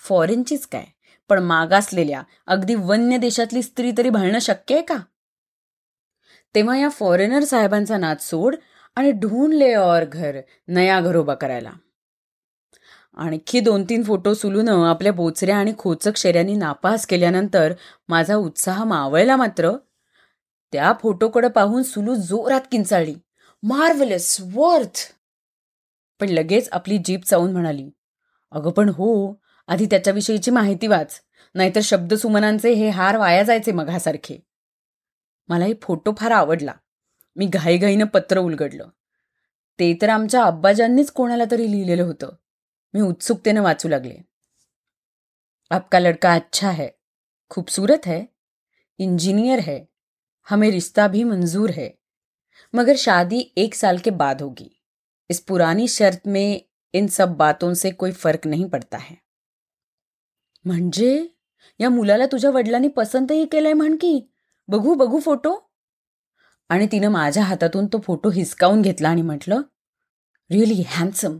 फॉरेनचीच 0.09 0.67
काय? 0.67 0.85
पण 1.29 1.39
मागासलेल्या 1.39 2.23
अगदी 2.47 2.75
वन्य 2.75 3.17
देशातली 3.19 3.63
स्त्री 3.63 3.93
तरी 3.99 4.11
भाळणं 4.11 4.39
शक्य 4.39 4.75
आहे 4.75 4.85
का? 4.85 4.97
तेव्हा 6.55 6.77
या 6.77 6.89
फॉरेनर 6.89 7.45
साहेबांचा 7.45 7.97
नाच 7.97 8.31
सोड 8.31 8.57
आणि 8.97 9.13
ढूंढ 9.13 9.55
ले 9.55 9.75
और 9.75 10.05
घर 10.05 10.41
नया 10.69 11.01
घर 11.01 11.17
उभा 11.17 11.35
करायला. 11.35 11.73
आणखी 13.17 13.61
दोन 13.61 13.85
तीन 13.85 14.03
फोटो 14.03 14.35
सुलून 14.35 14.69
आपल्या 14.69 15.13
बोचऱ्या 15.13 15.57
आणि 15.57 15.73
खोचक 15.79 16.17
शेऱ्यांनी 16.17 16.55
नापास 16.55 17.07
केल्यानंतर 17.07 17.73
माझा 18.09 18.37
उत्साह 18.37 18.85
मावळला 18.85 19.37
मात्र. 19.37 19.71
त्या 20.73 20.93
फोटोकडे 21.01 21.49
पाहून 21.49 21.83
सुलू 21.83 22.15
जोरात 22.15 22.61
किंचाळली. 22.73 23.15
Marvellous 23.63 24.41
worth. 24.55 25.15
पण 26.21 26.29
लगेच 26.29 26.69
आपली 26.73 26.99
जीप 27.05 27.25
चावून 27.25 27.53
म्हणाली. 27.53 27.91
अगं 28.51 28.71
पण 28.71 28.89
हो 28.89 29.35
आधी 29.67 29.87
त्याच्याविषयीची 29.87 30.51
माहिती 30.51 30.87
वाच 30.87 31.21
नाहीतर 31.55 31.81
शब्दसुमनांचे 31.83 32.73
हे 32.73 32.89
हार 32.89 33.17
वाया 33.17 33.43
जायचे 33.43 33.73
मघासारखे. 33.73 34.41
मला 35.49 35.65
हे 35.65 35.75
फोटो 35.83 36.13
फार 36.19 36.31
आवडला. 36.31 36.73
मी 37.37 37.47
घाईघाईनं 37.47 38.05
पत्र 38.05 38.39
उलगडलं. 38.39 38.89
ते 39.79 39.99
तर 40.03 40.09
आमच्या 40.09 40.43
अब्बाजांनीच 40.43 41.11
कोणाला 41.11 41.45
तरी 41.51 41.71
लिहिलेलं 41.71 42.03
होतं. 42.03 42.29
मी 42.95 43.01
उत्सुकतेनं 43.01 43.63
वाचू 43.63 43.89
लागले. 43.89 44.15
आपका 45.71 45.99
लड़का 45.99 46.35
अच्छा 46.35 46.71
है. 46.71 46.89
खूबसूरत 47.49 48.07
है. 48.07 48.23
इंजिनियर 48.99 49.59
है. 49.59 49.85
हमें 50.51 50.71
रिश्ता 50.71 51.07
भी 51.07 51.25
मंजूर 51.25 51.71
है 51.71 51.89
मगर 52.73 52.95
शादी 52.97 53.53
एक 53.57 53.75
साल 53.75 53.99
के 53.99 54.11
बाद 54.11 54.43
होगी। 54.43 54.81
इस 55.29 55.41
पुरानी 55.41 55.89
शर्त 55.89 56.27
में 56.27 56.59
इन 56.93 57.07
सब 57.07 57.29
बातों 57.29 57.75
से 57.75 57.91
कोई 57.91 58.13
फर्क 58.13 58.47
नहीं 58.47 58.69
पड़ता 58.69 58.97
है। 58.97 59.17
म्हणजे 60.65 61.27
या 61.79 61.89
मुलाला 61.89 62.27
तुझ्या 62.27 62.51
वडिलांनी 62.51 62.89
पसंतही 62.89 63.45
केलंय 63.45 63.73
म्हण 63.73 63.97
की 63.97 64.33
बघू 64.69 64.95
बघू 64.95 65.21
फोटो. 65.21 65.71
आणि 66.69 66.87
तिनं 66.93 67.09
माझ्या 67.09 67.45
हातातून 67.45 67.87
तो 67.87 68.01
फोटो 68.01 68.31
हिसकावून 68.31 68.83
घेतला 68.83 69.09
आणि 69.09 69.23
म्हटलं 69.23 69.61
रिअली 70.51 70.85
हॅन्डसम 70.87 71.39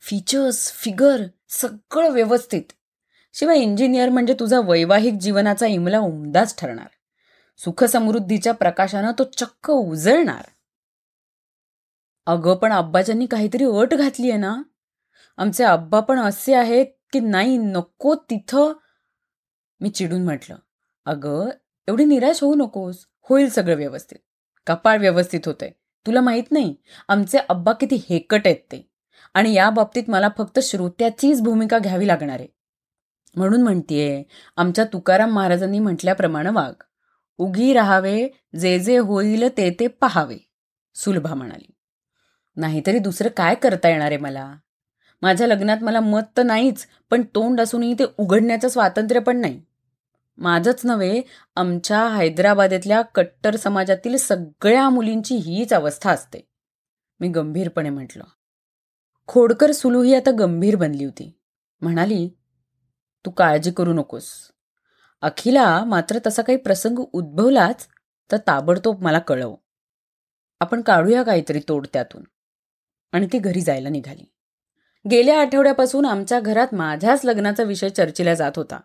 फीचर्स 0.00 0.72
फिगर 0.72 1.22
सगळं 1.48 2.10
व्यवस्थित. 2.10 2.62
शिवाय 3.32 3.58
इंजिनियर 3.58 4.08
म्हणजे 4.08 4.34
तुझा 4.40 4.60
वैवाहिक 4.60 5.14
जीवनाचा 5.14 5.66
इमला 5.66 5.98
उमदाच 5.98 6.54
ठरणार. 6.58 6.88
सुखसमृद्धीच्या 7.64 8.54
प्रकाशानं 8.54 9.12
तो 9.18 9.24
चक्क 9.24 9.70
उजळणार. 9.70 10.44
अगं 12.26 12.54
पण 12.56 12.72
अब्बाजांनी 12.72 13.26
काहीतरी 13.26 13.64
अट 13.64 13.94
घातली 13.94 14.30
आहे 14.30 14.38
ना? 14.38 14.62
आमचे 15.36 15.64
अब्बा 15.64 16.00
पण 16.00 16.18
असे 16.18 16.54
आहेत 16.54 16.86
की 17.12 17.20
नाही 17.20 17.58
नको 17.58 18.14
तिथं. 18.14 18.72
मी 19.80 19.90
चिडून 19.90 20.24
म्हटलं 20.24 20.56
अगं 21.04 21.50
एवढी 21.88 22.04
निराश 22.04 22.42
होऊ 22.42 22.54
नकोस. 22.54 23.06
होईल 23.20 23.48
सगळं 23.48 23.76
व्यवस्थित. 23.76 24.18
कपाळ 24.66 24.98
व्यवस्थित 24.98 25.40
होतंय. 25.46 25.70
तुला 26.06 26.20
माहीत 26.20 26.44
नाही 26.50 26.74
आमचे 27.08 27.38
अब्बा 27.48 27.72
किती 27.72 28.06
हेकट 28.10 28.40
आहेत 28.44 28.56
ते. 28.56 28.90
आणि 29.34 29.52
या 29.52 29.70
बाबतीत 29.70 30.04
मला 30.08 30.28
फक्त 30.38 30.58
श्रोत्याचीच 30.58 31.42
भूमिका 31.42 31.78
घ्यावी 31.78 32.06
लागणार 32.06 32.40
आहे. 32.40 32.48
म्हणून 33.36 33.62
म्हणतीये 33.62 34.22
आमच्या 34.56 34.84
तुकाराम 34.84 35.30
महाराजांनी 35.30 35.78
म्हटल्याप्रमाणे 35.78 36.50
वाघ 36.50 36.82
उगी 37.40 37.72
राहावे 37.72 38.28
जे 38.60 38.78
जे 38.78 38.98
होईल 38.98 39.48
ते 39.56 39.76
ते 39.80 39.86
पहावे. 39.86 40.36
सुलभा 40.94 41.34
म्हणाली. 41.34 41.70
नाहीतरी 42.56 42.98
दुसरं 42.98 43.28
काय 43.28 43.54
करता 43.54 43.88
येणार 43.88 44.06
आहे 44.06 44.16
मला? 44.16 44.54
माझ्या 45.22 45.46
लग्नात 45.46 45.76
मला 45.82 46.00
मत 46.00 46.20
तर 46.36 46.42
नाहीच 46.42 46.86
पण 47.10 47.22
तोंड 47.22 47.60
असूनही 47.60 47.94
ते 47.94 48.04
उघडण्याचं 48.18 48.68
स्वातंत्र्य 48.68 49.20
पण 49.20 49.36
नाही. 49.36 49.62
माझंच 50.38 50.80
नव्हे 50.84 51.22
आमच्या 51.56 52.08
हैदराबादेतल्या 52.08 53.02
कट्टर 53.02 53.56
समाजातील 53.56 54.16
सगळ्या 54.16 54.88
मुलींची 54.88 55.36
हीच 55.36 55.72
अवस्था 55.72 56.10
असते. 56.10 56.48
मी 57.20 57.28
गंभीरपणे 57.28 57.90
म्हटलं. 57.90 58.24
खोडकर 59.26 59.72
सुलू 59.72 60.02
ही 60.02 60.14
आता 60.14 60.30
गंभीर 60.38 60.76
बनली 60.76 61.04
होती. 61.04 61.38
म्हणाली 61.80 62.28
तू 63.26 63.30
काळजी 63.30 63.70
करू 63.70 63.92
नकोस. 63.92 64.49
अखिला 65.22 65.84
मात्र 65.84 66.18
तसा 66.26 66.42
काही 66.42 66.58
प्रसंग 66.58 66.98
उद्भवलाच 67.12 67.88
तर 68.32 68.36
ताबडतोब 68.36 69.02
मला 69.02 69.18
कळव. 69.18 69.54
आपण 70.60 70.80
काढूया 70.80 71.22
काहीतरी 71.22 71.60
तोड 71.68 71.86
त्यातून. 71.92 72.22
आणि 73.12 73.26
ती 73.32 73.38
घरी 73.38 73.60
जायला 73.60 73.88
निघाली. 73.88 74.32
गेल्या 75.10 75.40
आठवड्यापासून 75.40 76.06
आमच्या 76.06 76.40
घरात 76.40 76.74
माझ्याच 76.74 77.24
लग्नाचा 77.24 77.62
विषय 77.62 77.88
चर्चेला 77.88 78.34
जात 78.34 78.52
होता. 78.56 78.80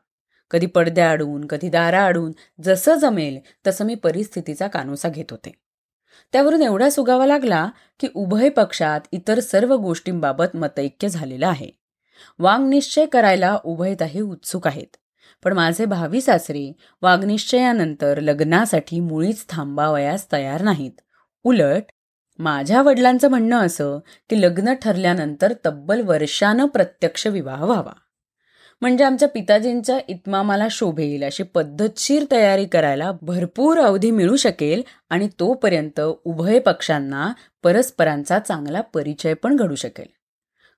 कधी 0.52 0.66
पडद्या 0.66 1.12
आडून 1.12 1.48
कधी 1.48 1.70
दारा 1.70 2.02
आडून 2.02 2.32
जसं 2.64 2.96
जमेल 2.96 3.40
तसं 3.68 3.86
मी 3.86 3.96
परिस्थितीचा 3.96 4.68
कानोसा 4.68 5.10
घेत 5.10 5.32
होते. 5.32 5.52
त्यावरून 6.32 6.62
एवढा 6.62 6.90
सुगावा 6.90 7.26
लागला 7.26 7.70
की 8.00 8.08
उभय 8.16 8.50
पक्षात 8.50 9.02
इतर 9.12 9.40
सर्व 9.40 9.76
गोष्टींबाबत 9.76 10.56
मतैक्य 10.56 11.10
झालेलं 11.10 11.48
आहे. 11.48 11.70
वाङ 12.40 12.70
निश्चय 12.70 13.06
करायला 13.06 13.58
उभयताही 13.64 14.22
उत्सुक 14.22 14.68
आहेत. 14.68 14.98
पण 15.44 15.54
माझे 15.54 15.86
भावी 15.86 16.22
सासरे 16.22 16.74
वागनिश्चयानंतर 17.02 18.20
लग्नासाठी 18.20 19.00
मुळीच 19.00 19.46
थांबावयास 19.50 20.32
तयार 20.32 20.62
नाहीत. 20.62 20.92
उलट 21.44 21.84
माझ्या 22.40 22.82
वडिलांचं 22.82 23.28
म्हणणं 23.28 23.66
असं 23.66 24.00
की 24.30 24.42
लग्न 24.42 24.74
ठरल्यानंतर 24.74 25.54
तब्बल 25.66 26.02
वर्षानं 26.02 26.66
प्रत्यक्ष 26.66 27.28
विवाह 27.28 27.64
व्हावा. 27.64 27.94
म्हणजे 28.82 29.04
आमच्या 29.04 29.28
पिताजींच्या 29.28 30.00
इतमामाला 30.08 30.68
शोभेल 30.72 31.24
अशी 31.24 31.44
पद्धतशीर 31.44 32.26
तयारी 32.32 32.66
करायला 32.66 33.12
भरपूर 33.22 33.80
अवधी 33.80 34.12
मिळू 34.12 34.36
शकेल 34.36 34.82
आणि 35.10 35.30
तोपर्यंत 35.40 36.00
उभय 36.26 36.60
पक्षांना 36.60 37.34
परस्परांचा 37.64 38.40
चांगला 38.40 38.82
परिचय 38.82 39.34
पण 39.34 39.56
घडू 39.56 39.76
शकेल. 39.76 40.08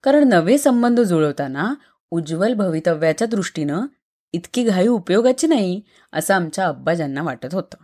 कारण 0.03 0.29
नवे 0.29 0.57
संबंध 0.57 1.01
जुळवताना 1.01 1.73
उज्ज्वल 2.11 2.53
भवितव्याच्या 2.53 3.27
दृष्टीनं 3.27 3.85
इतकी 4.33 4.63
घाई 4.63 4.87
उपयोगाची 4.87 5.47
नाही 5.47 5.81
असं 6.13 6.33
आमच्या 6.33 6.67
अब्बाजांना 6.67 7.21
वाटत 7.21 7.53
होतं. 7.53 7.77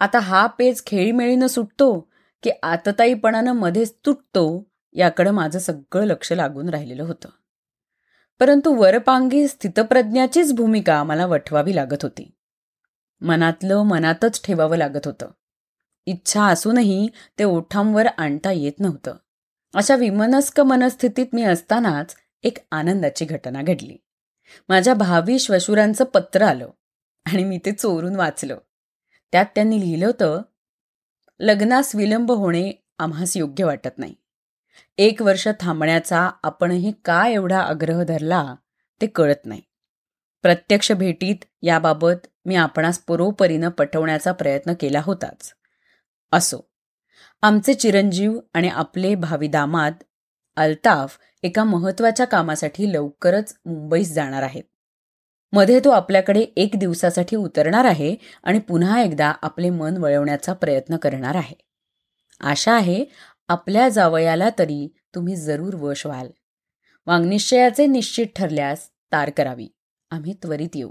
आता 0.00 0.18
हा 0.18 0.46
पेज 0.46 0.82
खेळीमेळीनं 0.86 1.46
सुटतो 1.46 2.12
की 2.42 2.50
आतताईपणानं 2.62 3.52
मध्येच 3.52 3.94
तुटतो 4.06 4.70
याकडं 4.92 5.30
माझं 5.30 5.58
सगळं 5.58 6.04
लक्ष 6.04 6.32
लागून 6.32 6.68
राहिलेलं 6.68 7.02
होतं. 7.02 7.28
परंतु 8.38 8.74
वरपांगी 8.74 9.48
स्थितप्रज्ञाचीच 9.48 10.52
भूमिका 10.52 11.02
मला 11.02 11.26
वठवावी 11.26 11.76
लागत 11.76 12.02
होती. 12.02 12.34
मनातलं 13.20 13.82
मनातच 13.82 14.42
ठेवावं 14.44 14.76
लागत 14.76 15.06
होतं. 15.06 15.30
इच्छा 16.06 16.44
असूनही 16.44 17.08
ते 17.38 17.44
ओठांवर 17.44 18.06
आणता 18.06 18.52
येत 18.52 18.80
नव्हतं. 18.80 19.14
अशा 19.74 19.96
विमनस्क 19.96 20.60
मनस्थितीत 20.60 21.26
मी 21.32 21.42
असतानाच 21.42 22.16
एक 22.42 22.56
आनंदाची 22.70 23.24
घटना 23.24 23.62
घडली. 23.62 23.96
माझ्या 24.68 24.94
भावी 24.94 25.38
श्वशुरांचं 25.38 26.04
पत्र 26.04 26.42
आलं 26.42 26.70
आणि 27.26 27.44
मी 27.44 27.58
ते 27.58 27.72
चोरून 27.72 28.16
वाचलं. 28.16 28.58
त्यात 29.32 29.46
त्यांनी 29.54 29.80
लिहिलं 29.80 30.06
होतं 30.06 30.42
लग्नास 31.40 31.94
विलंब 31.94 32.32
होणे 32.32 32.72
आम्हास 32.98 33.36
योग्य 33.36 33.64
वाटत 33.64 33.98
नाही. 33.98 34.14
एक 34.98 35.22
वर्ष 35.22 35.48
थांबण्याचा 35.60 36.30
आपणही 36.42 36.92
का 37.04 37.28
एवढा 37.28 37.60
आग्रह 37.60 38.02
धरला 38.02 38.54
ते 39.00 39.06
कळत 39.06 39.46
नाही. 39.46 39.60
प्रत्यक्ष 40.42 40.92
भेटीत 40.92 41.36
याबाबत 41.62 42.26
मी 42.44 42.54
आपणास 42.54 42.98
परोपरीनं 42.98 43.68
पटवण्याचा 43.68 44.32
प्रयत्न 44.32 44.72
केला 44.80 45.00
होताच. 45.04 45.54
असो. 46.32 46.70
आमचे 47.42 47.74
चिरंजीव 47.74 48.40
आणि 48.54 48.68
आपले 48.68 49.14
भावी 49.14 49.48
दामाद 49.48 49.94
अल्ताफ 50.56 51.18
एका 51.42 51.64
महत्त्वाच्या 51.64 52.26
कामासाठी 52.26 52.92
लवकरच 52.92 53.56
मुंबईस 53.64 54.12
जाणार 54.12 54.42
आहेत 54.42 54.62
मध्ये 55.52 55.80
तो 55.84 55.90
आपल्याकडे 55.90 56.40
एक 56.40 56.70
दिवसासाठी 56.76 57.36
उतरणार 57.36 57.84
आहे 57.84 58.16
आणि 58.44 58.58
पुन्हा 58.58 59.02
एकदा 59.02 59.32
आपले 59.42 59.70
मन 59.70 59.96
वळवण्याचा 59.96 60.52
प्रयत्न 60.52 60.96
करणार 60.96 61.34
आहे. 61.34 61.54
आशा 62.40 62.72
आहे 62.72 63.04
आपल्या 63.48 63.88
जावयाला 63.88 64.48
तरी 64.58 64.94
तुम्ही 65.14 65.36
जरूर 65.36 65.74
वश 65.74 66.06
व्हाल. 66.06 66.28
वांगनिश्चयाचे 67.06 67.86
निश्चित 67.86 68.26
ठरल्यास 68.36 68.90
तार 69.12 69.30
करावी. 69.30 69.68
आम्ही 70.10 70.34
त्वरित 70.42 70.68
येऊ. 70.74 70.90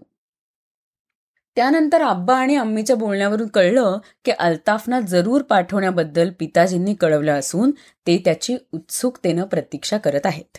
त्यानंतर 1.59 2.01
आब्बा 2.01 2.37
आणि 2.37 2.55
अम्मीच्या 2.55 2.95
बोलण्यावरून 2.95 3.47
कळलं 3.47 3.97
की 4.25 4.31
अल्ताफना 4.31 4.99
जरूर 4.99 5.41
पाठवण्याबद्दल 5.41 6.29
पिताजींनी 6.39 6.93
कळवलं 6.93 7.39
असून 7.39 7.71
ते 8.07 8.21
त्याची 8.25 8.57
उत्सुकतेनं 8.71 9.43
प्रतीक्षा 9.43 9.97
करत 9.97 10.25
आहेत. 10.25 10.57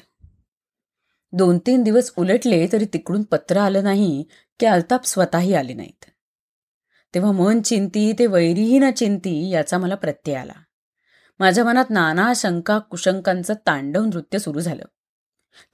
दोन 1.32 1.58
तीन 1.58 1.82
दिवस 1.82 2.12
उलटले 2.16 2.68
तरी 2.72 2.84
तिकडून 2.84 3.22
पत्र 3.22 3.56
आलं 3.56 3.84
नाही 3.84 4.24
की 4.60 4.66
अल्ताफ 4.66 5.06
स्वतःही 5.06 5.54
आले 5.54 5.74
नाहीत. 5.74 6.04
तेव्हा 7.14 7.32
मन 7.32 7.62
चिंती 7.62 8.12
ते 8.18 8.26
वैरीही 8.26 8.78
ना 8.78 8.90
चिंती 8.90 9.50
याचा 9.50 9.78
मला 9.78 9.94
प्रत्यय 9.94 10.36
आला. 10.36 10.54
माझ्या 11.38 11.64
मनात 11.64 11.90
नाना 11.90 12.32
शंका 12.36 12.78
कुशंकांचं 12.78 13.54
तांडव 13.54 14.04
नृत्य 14.04 14.38
सुरू 14.38 14.60
झालं. 14.60 14.84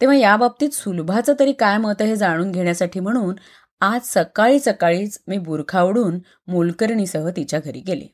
तेव्हा 0.00 0.16
याबाबतीत 0.16 0.70
सुलभाचं 0.70 1.32
तरी 1.40 1.52
काय 1.52 1.78
मत 1.78 2.02
हे 2.02 2.16
जाणून 2.16 2.52
घेण्यासाठी 2.52 3.00
म्हणून 3.00 3.34
आज 3.80 4.00
सकाळी 4.04 4.60
सकाळीच 4.60 5.22
मी 5.26 5.38
बुरखा 5.38 5.82
ओढून 5.82 6.18
मोलकर्णीसह 6.48 7.28
तिच्या 7.28 7.60
घरी 7.60 7.80
गेले. 7.80 8.06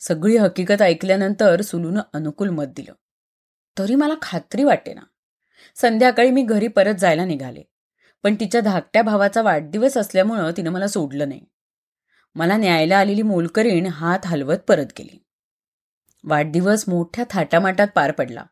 सगळी 0.00 0.36
हकीकत 0.36 0.82
ऐकल्यानंतर 0.82 1.60
सुलूनं 1.60 2.00
अनुकूल 2.12 2.48
मत 2.48 2.64
दिलं. 2.64 2.92
तरी 3.78 3.94
मला 3.94 4.14
खात्री 4.22 4.64
वाटे 4.64 4.94
ना 4.94 5.00
संध्याकाळी 5.76 6.30
मी 6.30 6.42
घरी 6.42 6.68
परत 6.68 6.94
जायला 6.94 7.24
निघाले. 7.24 7.62
पण 8.22 8.34
तिच्या 8.34 8.60
धाकट्या 8.60 9.02
भावाचा 9.02 9.42
वाढदिवस 9.42 9.96
असल्यामुळं 9.96 10.50
तिनं 10.56 10.70
मला 10.70 10.86
सोडलं 10.86 11.28
नाही. 11.28 11.40
मला 12.34 12.56
न्यायला 12.56 12.98
आलेली 12.98 13.22
मोलकरीण 13.22 13.86
हात 13.86 14.26
हलवत 14.26 14.58
परत 14.68 14.86
गेली. 14.98 15.24
वाढदिवस 16.24 16.84
मोठ्या 16.88 17.24
थाटामाटात 17.30 17.88
पार 17.94 18.10
पडला. 18.10 18.44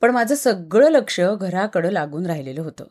पण 0.00 0.10
माझं 0.10 0.34
सगळं 0.34 0.90
लक्ष 0.90 1.20
घराकडं 1.20 1.90
लागून 1.90 2.26
राहिलेलं 2.26 2.60
होतं. 2.60 2.84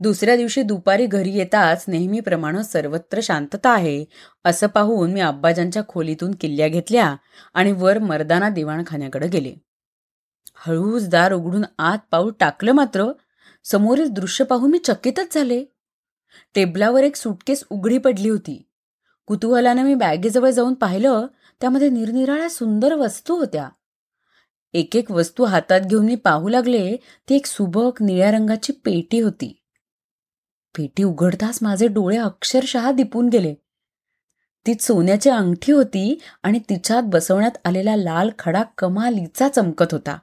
दुसऱ्या 0.00 0.36
दिवशी 0.36 0.62
दुपारी 0.62 1.06
घरी 1.06 1.30
येताच 1.30 1.84
नेहमीप्रमाणे 1.88 2.64
सर्वत्र 2.64 3.20
शांतता 3.22 3.70
आहे. 3.70 4.04
असं 4.44 4.66
पाहून 4.66 5.12
मी 5.12 5.20
अब्बाजांच्या 5.20 5.82
खोलीतून 5.88 6.34
किल्ल्या 6.34 6.68
घेतल्या 6.68 7.16
आणि 7.54 7.72
वर 7.72 7.98
मर्दाना 7.98 8.48
दिवाणखान्याकडे 8.48 9.28
गेले. 9.28 9.54
हळूच 10.56 11.08
दार 11.08 11.32
उघडून 11.32 11.64
आत 11.78 11.98
पाऊल 12.10 12.32
टाकलं 12.40 12.72
मात्र 12.72 13.04
समोरील 13.64 14.08
दृश्य 14.08 14.44
पाहून 14.44 14.70
मी 14.70 14.78
चकितच 14.78 15.34
झाले. 15.34 15.64
टेबलावर 16.54 17.02
एक 17.02 17.16
सुटकेस 17.16 17.64
उघडी 17.70 17.98
पडली 17.98 18.28
होती. 18.28 18.68
कुतूहलानं 19.26 19.82
मी 19.82 19.94
बॅगेजवळ 19.94 20.50
जाऊन 20.50 20.74
पाहिलं 20.74 21.26
त्यामध्ये 21.60 21.90
निरनिराळ्या 21.90 22.50
सुंदर 22.50 22.94
वस्तू 22.94 23.36
होत्या. 23.36 23.68
एक 24.72 24.96
एक 24.96 25.10
वस्तू 25.10 25.44
हातात 25.44 25.80
घेऊन 25.80 26.04
मी 26.04 26.14
पाहू 26.14 26.48
लागले 26.48 26.96
ती 27.28 27.36
एक 27.36 27.46
सुबक 27.46 28.02
निळ्या 28.02 28.30
रंगाची 28.30 28.72
पेटी 28.72 29.20
होती. 29.20 29.62
पेटी 30.76 31.02
उघडताच 31.02 31.58
माझे 31.62 31.88
डोळे 31.88 32.16
अक्षरशः 32.16 32.90
दिपून 32.90 33.28
गेले. 33.28 33.54
ती 34.66 34.74
सोन्याची 34.80 35.30
अंगठी 35.30 35.72
होती 35.72 36.18
आणि 36.42 36.58
तिच्यात 36.58 37.02
बसवण्यात 37.06 37.50
आलेला 37.64 37.96
लाल 37.96 38.30
खडा 38.38 38.62
कमालीचा 38.62 39.48
चमकत 39.48 39.86
होता. 39.92 40.18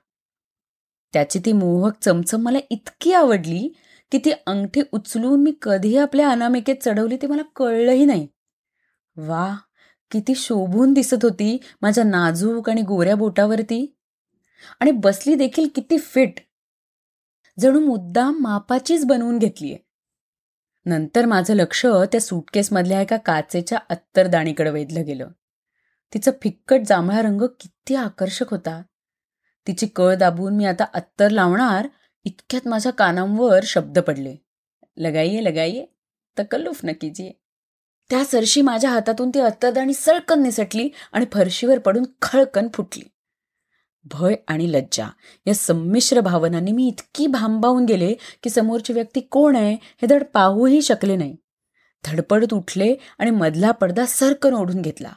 त्याची 1.13 1.39
ती 1.45 1.51
मोहक 1.51 1.93
चमचम 2.01 2.41
मला 2.41 2.57
इतकी 2.69 3.13
आवडली 3.13 3.73
की 4.11 4.17
ती 4.17 4.31
अंगठी 4.31 4.81
उचलून 4.91 5.43
मी 5.43 5.53
कधी 5.61 5.97
आपल्या 5.97 6.29
अनामिकेत 6.29 6.75
चढवली 6.85 7.17
ते 7.17 7.27
मला 7.27 7.41
कळलंही 7.55 8.05
नाही. 8.05 8.27
वा 9.17 9.55
किती 10.11 10.35
शोभून 10.35 10.93
दिसत 10.93 11.17
होती 11.23 11.57
माझ्या 11.81 12.03
नाजूक 12.03 12.69
आणि 12.69 12.81
गोऱ्या 12.81 13.15
बोटावरती. 13.15 13.97
आणि 14.79 14.91
बसली 14.91 15.35
देखील 15.35 15.67
किती 15.75 15.97
फिट. 15.97 16.33
जणू 17.59 17.79
मुद्दाम 17.79 18.37
मापाचीच 18.39 19.05
बनवून 19.05 19.37
घेतलीये. 19.37 19.84
नंतर 20.85 21.25
माझं 21.25 21.53
लक्ष 21.53 21.85
त्या 21.85 22.21
सुटकेसमधल्या 22.21 23.01
एका 23.01 23.17
काचेच्या 23.17 23.77
अत्तरदाणीकडे 23.89 24.69
वेधलं 24.69 25.05
गेलं. 25.05 25.27
तिचं 26.13 26.31
फिक्कट 26.41 26.81
जांभळा 26.87 27.21
रंग 27.21 27.41
किती 27.59 27.95
आकर्षक 27.95 28.51
होता. 28.51 28.81
तिची 29.67 29.87
कळ 29.87 30.15
दाबून 30.15 30.55
मी 30.55 30.65
आता 30.65 30.85
अत्तर 30.93 31.29
लावणार 31.29 31.87
इतक्यात 32.23 32.67
माझ्या 32.67 32.91
कानांवर 32.91 33.59
शब्द 33.63 33.99
पडले. 33.99 34.35
लगाईये 34.97 35.43
लगाईये 35.43 35.85
तकल्लुफ 36.39 36.79
नकीजी 36.83 37.41
त्या 38.09 38.25
सरशी 38.25 38.61
माझ्या 38.61 38.89
हातातून 38.89 39.29
ती 39.29 39.39
अत्तरदाणी 39.39 39.93
सळकन 39.93 40.43
निसटली 40.43 40.89
आणि 41.11 41.25
फरशीवर 41.33 41.79
पडून 41.79 42.03
खळकन 42.21 42.67
फुटली. 42.73 43.03
भय 44.05 44.35
आणि 44.47 44.71
लज्जा. 44.71 45.07
या 45.45 45.53
संमिश्र 45.53 46.19
भावनांनी 46.19 46.71
मी 46.71 46.87
इतकी 46.87 47.27
भांबावून 47.27 47.85
गेले 47.85 48.13
की 48.13 48.49
समोरची 48.49 48.93
व्यक्ती 48.93 49.21
कोण 49.21 49.55
आहे 49.55 49.73
हे 49.73 50.07
धड 50.07 50.23
पाहूही 50.33 50.81
शकले 50.81 51.15
नाही. 51.15 51.35
धडपडत 52.05 52.53
उठले 52.53 52.95
आणि 53.19 53.31
मधला 53.31 53.71
पडदा 53.71 54.05
सरकन 54.05 54.53
ओढून 54.53 54.81
घेतला. 54.81 55.13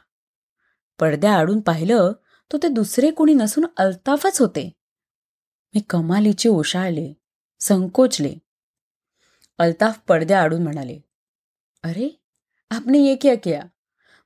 पडद्या 0.99 1.35
आडून 1.35 1.61
पाहिलं 1.61 2.13
तो 2.53 2.59
ते 2.63 2.69
दुसरे 2.69 3.11
कोणी 3.11 3.35
नसून 3.35 3.67
अल्ताफच 3.77 4.41
होते. 4.41 4.73
मी 5.75 5.81
कमालीचे 5.91 6.49
ओशाळले 6.49 7.15
संकोचले. 7.61 8.35
अल्ताफ 9.59 9.99
पडद्या 10.09 10.43
आडून 10.43 10.63
म्हणाले 10.63 10.99
अरे 11.83 12.23
आपने 12.71 12.99
ये 12.99 13.17
क्या 13.17 13.35
किया? 13.37 13.63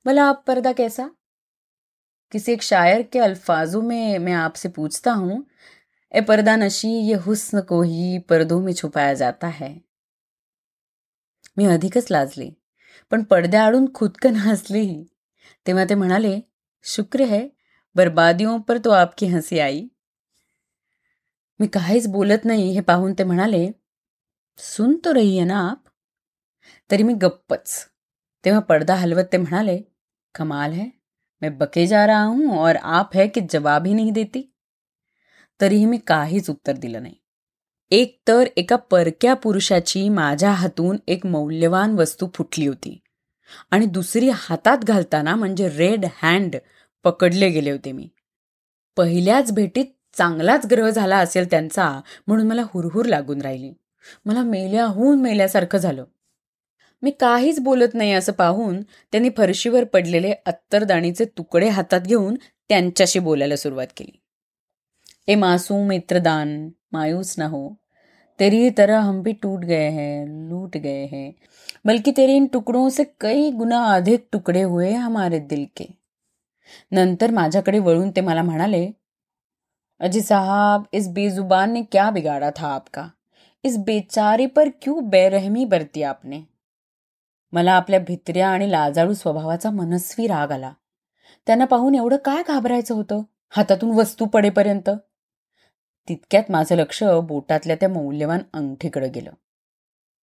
मला 0.05 0.22
आप 0.22 0.44
पर्दा 0.46 0.72
कैसा? 0.72 1.07
किसी 2.33 2.53
एक 2.53 2.62
शायर 2.62 3.03
के 3.03 3.18
अल्फाजों 3.18 3.83
में 3.83 4.18
मैं 4.18 4.33
आपसे 4.33 4.68
पूछता 4.68 5.12
हूँ 5.12 5.45
ए 6.14 6.21
पर्दा 6.21 6.55
नशी 6.57 6.88
ये 7.09 7.14
हुस्न 7.14 7.61
को 7.61 7.81
ही 7.83 8.18
पर्दों 8.18 8.61
में 8.61 8.73
छुपाया 8.73 9.14
जाता 9.14 9.47
है। 9.49 9.71
मी 11.59 11.64
अधिकच 11.64 12.11
लाजले 12.11 12.51
पण 13.12 13.23
पडद्याआडून 13.23 13.87
खुदकन 13.95 14.37
हसलेही 14.37 15.05
तेव्हा 15.66 15.85
ते 15.85 15.95
म्हणाले 15.95 16.38
शुक्र 16.85 17.25
है 17.25 17.42
बर्बादियों 17.97 18.59
पर 18.61 18.79
तो 18.79 18.90
आपकी 18.90 19.27
हसी 19.27 19.59
आई. 19.59 19.83
मी 21.61 21.66
काहीच 21.68 22.07
बोलत 22.07 22.45
नाही 22.45 22.73
हे 22.75 22.81
पाहून 22.81 23.12
ते 23.14 23.25
म्हणाले 23.25 23.66
सुन 24.59 24.97
तो 25.05 25.12
रही 25.12 25.37
है 25.37 25.45
ना 25.45 25.59
आप? 25.61 25.85
तरी 26.90 27.03
मी 27.03 27.14
गप्पच 27.14 27.68
तेव्हा 28.45 28.61
पडदा 28.61 28.95
हलवत 28.95 29.29
ते 29.33 29.38
म्हणाले 29.38 29.79
कमाल 30.35 30.73
है 30.73 30.90
मैं 31.42 31.59
बके 31.59 31.87
जा 31.87 32.07
रहा 32.07 32.22
हूं 32.22 32.59
और 32.59 32.76
आप 32.76 33.11
है 33.14 33.28
की 33.28 33.40
जवाब 33.40 33.87
ही 33.87 33.94
नहीं 33.94 34.12
देती। 34.12 34.55
तरीही 35.61 35.87
मी 35.87 35.98
काहीच 35.98 36.50
उत्तर 36.50 36.76
दिलं 36.76 37.02
नाही। 37.02 37.14
एक 37.90 38.20
तर 38.28 38.44
एका 38.57 38.76
परक्या 38.76 39.35
पुरुषाची 39.35 40.09
माझ्या 40.09 40.50
हातून 40.50 40.96
एक 41.09 41.26
मौल्यवान 41.26 41.94
वस्तू 41.94 42.26
फुटली 42.35 42.66
होती 42.66 42.98
आणि 43.70 43.87
दुसरी 43.87 44.31
हातात 44.35 44.78
घालताना 44.78 45.35
म्हणजे 45.35 45.68
रेड 45.68 46.07
हँड 46.22 46.57
पकडले 47.05 47.48
गेले 47.50 47.70
होते 47.70 47.92
मी. 47.92 48.09
पहिल्याच 48.96 49.52
भेटीत 49.52 49.87
चांगलाच 50.14 50.66
ग्रह 50.66 50.90
झाला 50.90 51.18
असेल 51.18 51.50
त्यांचा 51.50 52.00
म्हणून 52.26 52.46
मला 52.46 52.62
हुरहुर 52.66 53.07
लागून 53.07 53.42
राहिली. 53.42 53.72
मला 54.26 54.42
मेल्याहून 54.42 55.22
मेल्यासारखं 55.22 55.78
झालं. 55.78 56.05
मी 57.03 57.11
काहीच 57.11 57.61
बोलत 57.61 57.95
नाही 57.95 58.12
असं 58.12 58.33
पाहून 58.33 58.83
त्यांनी 58.83 59.31
फरशीवर 59.37 59.85
पडलेले 59.85 60.35
अत्तरदाणीचे 60.47 61.25
तुकडे 61.25 61.69
हातात 61.69 62.01
घेऊन 62.01 62.35
त्यांच्याशी 62.69 63.19
बोलायला 63.19 63.57
सुरुवात 63.57 63.87
केली. 63.97 64.21
ए 65.29 65.35
मासूम 65.35 65.87
मित्रदान 65.87 66.71
मायूस 66.93 67.38
ना 67.38 67.47
हो. 67.47 67.75
तेरी 68.41 68.71
तरह 68.79 68.99
हम 68.99 69.23
भी 69.23 69.33
टूट 69.33 69.65
गए 69.65 69.88
हैं 69.88 70.49
लूट 70.49 70.77
गए 70.77 71.05
हैं. 71.07 71.33
बल्कि 71.85 72.12
तेरे 72.17 72.37
इन 72.37 72.47
टुकड़ों 72.47 72.88
से 72.88 73.05
कई 73.21 73.51
गुना 73.51 73.85
अधिक 73.85 74.27
तुकडे 74.33 74.62
हुए 74.62 74.93
हमारे 74.93 75.38
दिल 75.38 75.67
के. 75.77 75.85
नंतर 76.93 77.31
माझ्याकडे 77.31 77.79
वळून 77.79 78.11
ते 78.11 78.21
मला 78.21 78.43
म्हणाले 78.43 78.91
अजी 80.01 80.21
साहब 80.21 80.83
इस 80.93 81.09
बेजुबान 81.09 81.73
ने 81.73 81.83
क्या 81.83 82.11
बिगाड़ा 82.11 82.51
था 82.51 82.67
आपका? 82.67 83.09
इस 83.65 83.79
बेचारे 83.79 84.47
पर 84.47 84.69
क्यों 84.83 85.11
बेरहमी 85.11 85.65
बरती 85.65 86.03
आपने? 86.03 86.52
मला 87.53 87.73
आपल्या 87.73 88.01
भित्र्या 88.01 88.49
आणि 88.49 88.71
लाजाळू 88.71 89.15
स्वभावाचा 89.15 89.71
मनस्वी 89.71 90.27
राग 90.27 90.51
आला. 90.51 90.73
त्यांना 91.47 91.65
पाहून 91.65 91.95
एवढं 91.95 92.17
काय 92.17 92.43
घाबरायचं 92.49 92.95
होतं? 92.95 93.23
हातातून 93.49 93.91
वस्तू 93.91 94.27
पडेपर्यंत. 94.27 94.91
तितक्यात 96.09 96.51
माझं 96.51 96.77
लक्ष 96.77 97.03
बोटातल्या 97.03 97.77
त्या 97.77 97.88
मौल्यवान 97.88 98.38
अंगठीकडे 98.53 99.09
गेलं. 99.09 99.31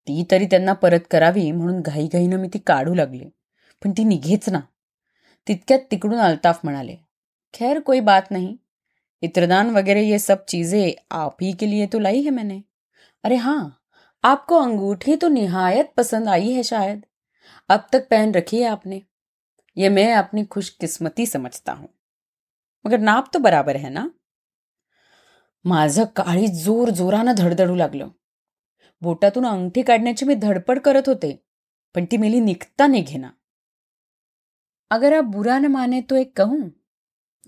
ती 0.08 0.26
तरी 0.32 0.46
त्यांना 0.46 0.74
परत 0.74 1.00
करावी 1.12 1.52
म्हणून 1.52 1.82
घाईघाईनं 1.82 2.38
मी 2.38 2.48
ती 2.48 2.60
काढू 2.60 2.94
लागली. 2.94 3.26
पण 3.84 3.92
ती 3.92 4.04
निघेच 4.04 4.50
ना. 4.50 4.60
तितक्यात 5.48 5.80
तिकडून 5.92 6.20
अल्ताफ 6.20 6.60
म्हणाले 6.64 6.96
खैर 7.54 7.80
कोई 7.80 8.00
बात 8.00 8.22
नहीं. 8.32 8.56
इत्रदान 9.22 9.70
वगैरह 9.70 10.00
ये 10.00 10.20
सब 10.20 10.46
चीजें 10.48 10.92
आप 11.12 11.44
ही 11.44 11.52
के 11.52 11.70
लिए 11.70 11.86
तो 11.86 12.00
लाई 12.00 12.22
है 12.22 12.30
मैंने. 12.30 12.60
अरे 13.24 13.36
हाँ 13.36 13.70
आपको 14.24 14.56
अंगूठी 14.56 15.16
तो 15.16 15.28
निहायत 15.28 15.86
पसंद 15.98 16.28
आई 16.28 16.52
है 16.52 16.64
शायद. 16.64 17.06
अब 17.70 17.88
तक 17.94 18.08
पहन 18.10 18.34
रखी 18.34 18.62
है 18.62 18.70
आपने। 18.70 19.02
ये 19.78 19.90
मैं 19.90 20.14
अपनी 20.14 20.46
खुशकिस्मती 20.46 21.26
समझता 21.26 21.74
हूँ। 21.74 21.90
मगर 22.86 23.00
नाप 23.00 23.30
तो 23.34 23.40
बराबर 23.40 23.78
है 23.78 23.90
ना? 23.90 24.10
माझं 25.66 26.06
काळी 26.06 26.48
ज़ोर 26.48 26.90
जोरानं 26.90 27.36
धडधडू 27.36 27.76
लागलं। 27.76 28.10
बोटातून 29.02 29.46
अंगठी 29.46 29.82
काढण्याची 29.82 30.26
मी 30.26 30.36
धडपड 30.36 30.80
करत 30.80 31.10
होते, 31.10 31.32
पण 31.96 32.06
ती 32.06 32.18
मेली 32.18 32.40
निघता 32.40 32.88
निघेना. 32.88 33.30
अगर 34.92 35.14
आप 35.14 35.24
बुरा 35.24 35.58
न 35.60 35.66
माने 35.66 36.02
तो 36.02 36.16
एक 36.16 36.36
कहूँ, 36.38 36.70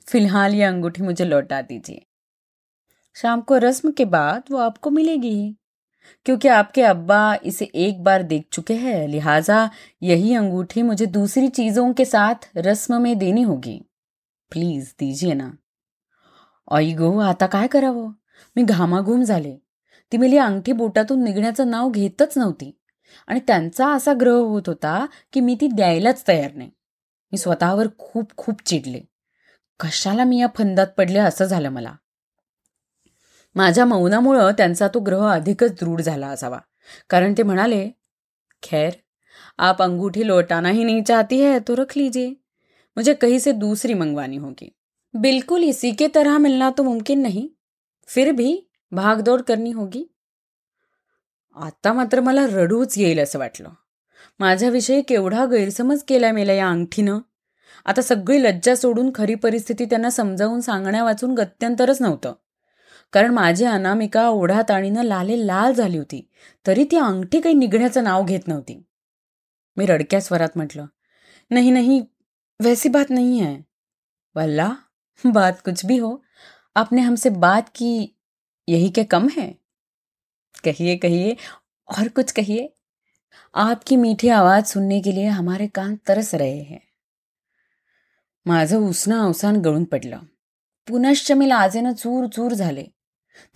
फ़िलहाल 0.07 0.55
ये 0.55 0.63
अंगूठी 0.63 1.03
मुझे 1.03 1.25
लौटा 1.25 1.61
दीजिए। 1.61 2.05
शाम 3.15 3.41
को 3.41 3.57
रस्म 3.57 3.91
के 3.91 4.05
बाद 4.05 4.43
वो 4.51 4.57
आपको 4.57 4.89
मिलेगी 4.89 5.29
ही। 5.29 5.55
क्योंकि 6.25 6.47
आपके 6.47 6.81
अब्बा 6.81 7.35
इसे 7.43 7.65
एक 7.65 8.03
बार 8.03 8.21
देख 8.21 8.41
चुके 8.51 8.73
हैं 8.73 9.07
लिहाजा 9.07 9.69
यही 10.01 10.35
अंगूठी 10.35 10.81
मुझे 10.81 11.05
दूसरी 11.05 11.47
चीजों 11.47 11.93
के 11.93 12.05
साथ 12.05 12.49
रस्म 12.55 13.01
में 13.01 13.17
देनी 13.17 13.43
होगी। 13.43 13.81
प्लीज 14.51 14.93
दीजिए 14.99 15.33
ना। 15.33 15.51
आई 16.71 16.93
गो 16.93 17.19
आता 17.19 17.47
काय 17.47 17.67
करावं? 17.67 18.11
मी 18.55 18.63
घामाघूम 18.63 19.23
झाले. 19.23 19.57
ती 20.11 20.17
मेली 20.17 20.37
अंगठी 20.37 20.71
बोटातून 20.71 21.23
निघण्याचं 21.23 21.69
नाव 21.69 21.89
घेतच 21.89 22.37
नव्हती. 22.37 22.77
आणि 23.27 23.39
त्यांचा 23.39 23.93
असा 23.93 24.13
ग्रह 24.19 24.37
होत 24.37 24.61
होता 24.67 25.05
की 25.33 25.39
मी 25.39 25.57
ती 25.61 25.67
द्यायलाच 25.67 26.23
तयार 26.27 26.53
नाही. 26.53 26.71
मी 27.31 27.37
स्वतःवर 27.37 27.87
खूप 27.97 28.31
खूप 28.37 28.61
चिडले. 28.65 29.01
कशाला 29.79 30.23
मी 30.23 30.41
या 30.41 30.47
फंदात 30.55 30.87
पडले 30.87 31.19
असं 31.19 31.45
झालं 31.45 31.69
मला? 31.69 31.93
माझ्या 33.55 33.85
मौनामुळं 33.85 34.51
त्यांचा 34.51 34.87
तो 34.87 34.99
ग्रह 34.99 35.29
अधिकच 35.29 35.71
दृढ 35.71 36.01
झाला 36.01 36.27
असावा. 36.27 36.59
कारण 37.09 37.33
ते 37.37 37.43
म्हणाले 37.43 37.91
खैर 38.63 38.91
आप 39.57 39.81
अंगूठी 39.81 40.27
लौटाना 40.27 40.69
ही 40.69 40.83
नहीं 40.83 41.03
चाहती 41.03 41.41
है 41.41 41.59
तो 41.59 41.75
रख 41.75 41.97
लीजिए. 41.97 42.29
मुझे 42.97 43.13
कहीं 43.13 43.39
से 43.39 43.51
दूसरी 43.51 43.93
मंगवानी 43.93 44.37
होगी. 44.37 44.75
बिल्कुल 45.13 45.63
इसी 45.63 45.91
के 45.91 46.07
तरह 46.15 46.37
मिलना 46.37 46.69
तो 46.77 46.83
मुमकिन 46.83 47.21
नहीं. 47.21 47.47
फिर 48.07 48.31
भी 48.31 48.69
भागदौड 48.91 49.41
करनी 49.41 49.71
होगी. 49.71 50.15
आता 51.55 51.93
मात्र 51.93 52.19
मला 52.19 52.45
रडूच 52.45 52.97
येईल 52.97 53.19
असं 53.19 53.39
वाटलं. 53.39 53.69
माझ्याविषयी 54.39 55.01
केवढा 55.01 55.45
गैरसमज 55.45 56.03
केला 56.03 56.31
मेला 56.31 56.53
या 56.53 56.69
अंगठीनं. 56.69 57.19
आता 57.85 58.01
सगळी 58.01 58.43
लज्जा 58.43 58.75
सोडून 58.75 59.11
खरी 59.15 59.35
परिस्थिती 59.35 59.85
त्यांना 59.85 60.09
समजावून 60.09 60.61
सांगण्या 60.61 61.03
वाचून 61.03 61.33
गत्यंतरच 61.33 62.01
नव्हतं. 62.01 62.33
कारण 63.13 63.34
माझी 63.34 63.65
अनामिका 63.65 64.28
ओढाताणीनं 64.28 65.04
लाले 65.04 65.47
लाल 65.47 65.74
झाली 65.74 65.97
होती. 65.97 66.30
तरी 66.67 66.86
ती 66.91 66.97
अंगठी 66.97 67.41
काही 67.41 67.56
निघण्याचं 67.56 68.04
नाव 68.04 68.24
घेत 68.24 68.47
नव्हती. 68.47 68.84
मी 69.78 69.86
रडक्या 69.86 70.21
स्वरात 70.21 70.50
म्हटलं 70.56 70.86
नाही 71.50 71.71
नाही 71.71 72.02
वैसी 72.63 72.89
बात 72.89 73.06
नहीं 73.10 73.43
है 73.43 73.56
वल्ला 74.36 74.74
बात 75.26 75.54
कुछ 75.65 75.86
भी 75.86 75.97
हो. 75.97 76.17
आपने 76.76 77.02
हमसे 77.02 77.30
बात 77.30 77.62
की 77.76 78.15
यही 78.67 78.89
क्या 78.89 79.04
कम 79.10 79.28
है? 79.38 79.52
कहिए 80.63 80.97
कहिए 80.97 81.34
और 81.88 82.08
कुछ 82.08 82.32
कहिए। 82.32 82.67
आपकी 83.54 83.95
मीठी 83.95 84.30
आवाज 84.30 84.65
सुनने 84.65 85.00
के 85.00 85.15
लिए 85.15 85.28
हमारे 85.28 85.67
कान 85.67 85.95
तरस 86.08 86.36
रहे 86.36 86.62
हैं. 86.62 86.80
माझं 88.45 88.78
उसणं 88.78 89.19
अवसान 89.19 89.56
गळून 89.56 89.84
पडलं. 89.84 90.19
पुनश्च 90.88 91.32
मी 91.32 91.50
लाजेनं 91.50 91.93
चूर 91.93 92.26
चूर 92.26 92.52
झाले. 92.52 92.86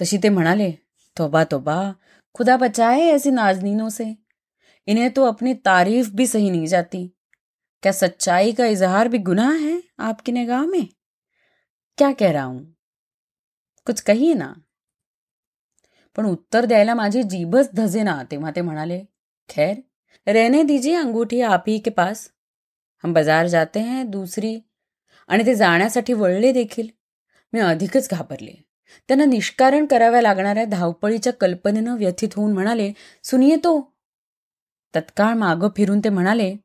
तशी 0.01 0.17
ते 0.17 0.29
म्हणाले 0.29 0.71
तोबा 1.17 1.43
तोबा 1.43 1.95
खुदा 2.33 2.57
बचाए 2.57 3.01
ऐसी 3.01 3.31
नाजनीनों 3.31 3.89
से। 3.89 4.15
इन्हें 4.87 5.11
तो 5.11 5.25
अपनी 5.25 5.53
तारीफ 5.53 6.09
भी 6.09 6.27
सही 6.27 6.49
नहीं 6.51 6.67
जाती। 6.67 7.07
क्या 7.83 7.91
सच्चाई 7.91 8.51
का 8.51 8.65
इजहार 8.65 9.07
भी 9.07 9.17
गुनाह 9.17 9.53
है 9.53 9.83
आपकी 9.99 10.31
निगाह 10.31 10.65
में? 10.65 10.87
क्या 11.97 12.11
कह 12.11 12.31
रहा 12.31 12.43
हूं? 12.43 12.59
कुछ 13.85 13.99
कहिए 13.99 14.33
ना 14.33 14.55
पण 16.15 16.25
उत्तर 16.25 16.65
द्यायला 16.65 16.95
माझी 16.95 17.23
जीभच 17.23 17.69
धजे 17.75 18.03
ना 18.03 18.23
तेव्हा 18.23 18.51
ते 18.51 18.61
म्हणाले 18.61 18.99
खैर 19.49 19.83
रहने 20.27 20.63
दीजिए 20.63 20.95
अंगूठी 20.95 21.41
आप 21.41 21.63
ही 21.67 21.79
के 21.79 21.89
पास। 21.89 22.31
हम 23.03 23.13
बाजार 23.13 23.47
जाते 23.47 23.79
हैं 23.79 24.11
दूसरी 24.11 24.59
आणि 25.27 25.45
ते 25.45 25.55
जाण्यासाठी 25.55 26.13
वळले 26.13 26.51
देखील। 26.51 26.87
मी 27.53 27.59
अधिकच 27.59 28.09
घाबरले. 28.09 28.55
त्यांना 29.07 29.25
निष्कारण 29.25 29.85
कराव्या 29.85 30.21
लागणाऱ्या 30.21 30.65
धावपळीच्या 30.65 31.33
कल्पनेनं 31.33 31.97
व्यथित 31.97 32.29
होऊन 32.35 32.53
म्हणाले 32.53 32.93
सुनिये 33.23 33.55
तो. 33.55 33.95
तत्काळ 34.95 35.33
मागं 35.33 35.69
फिरून 35.77 35.99
ते 35.99 36.09
म्हणाले 36.09 36.55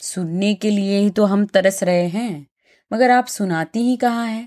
सुनने 0.00 0.54
के 0.54 0.76
लिए 0.76 0.98
ही 0.98 1.10
तो 1.16 1.24
हम 1.24 1.44
तरस 1.54 1.82
रहे 1.82 2.06
हैं 2.06 2.42
मगर 2.90 3.10
आप 3.10 3.28
सुनाती 3.28 3.80
ही 3.80 3.96
कहाँ 3.96 4.26
है? 4.26 4.42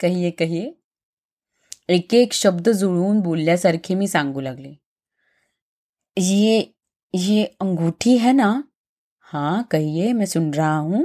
कहिये 0.00 0.30
कहिये 0.30 0.72
एक 1.88 2.14
एक 2.14 2.32
शब्द 2.32 2.68
जुळवून 2.68 3.20
बोलल्यासारखे 3.20 3.94
मी 3.94 4.08
सांगू 4.08 4.40
लागले. 4.40 4.74
ये 6.16 6.74
ये 7.14 7.44
अंगूठी 7.60 8.16
है 8.16 8.32
ना? 8.32 8.60
हां 9.20 9.62
कहिये 9.62 10.12
मैं 10.12 10.26
सुन 10.26 10.50
रहा 10.54 10.78
हूं. 10.78 11.04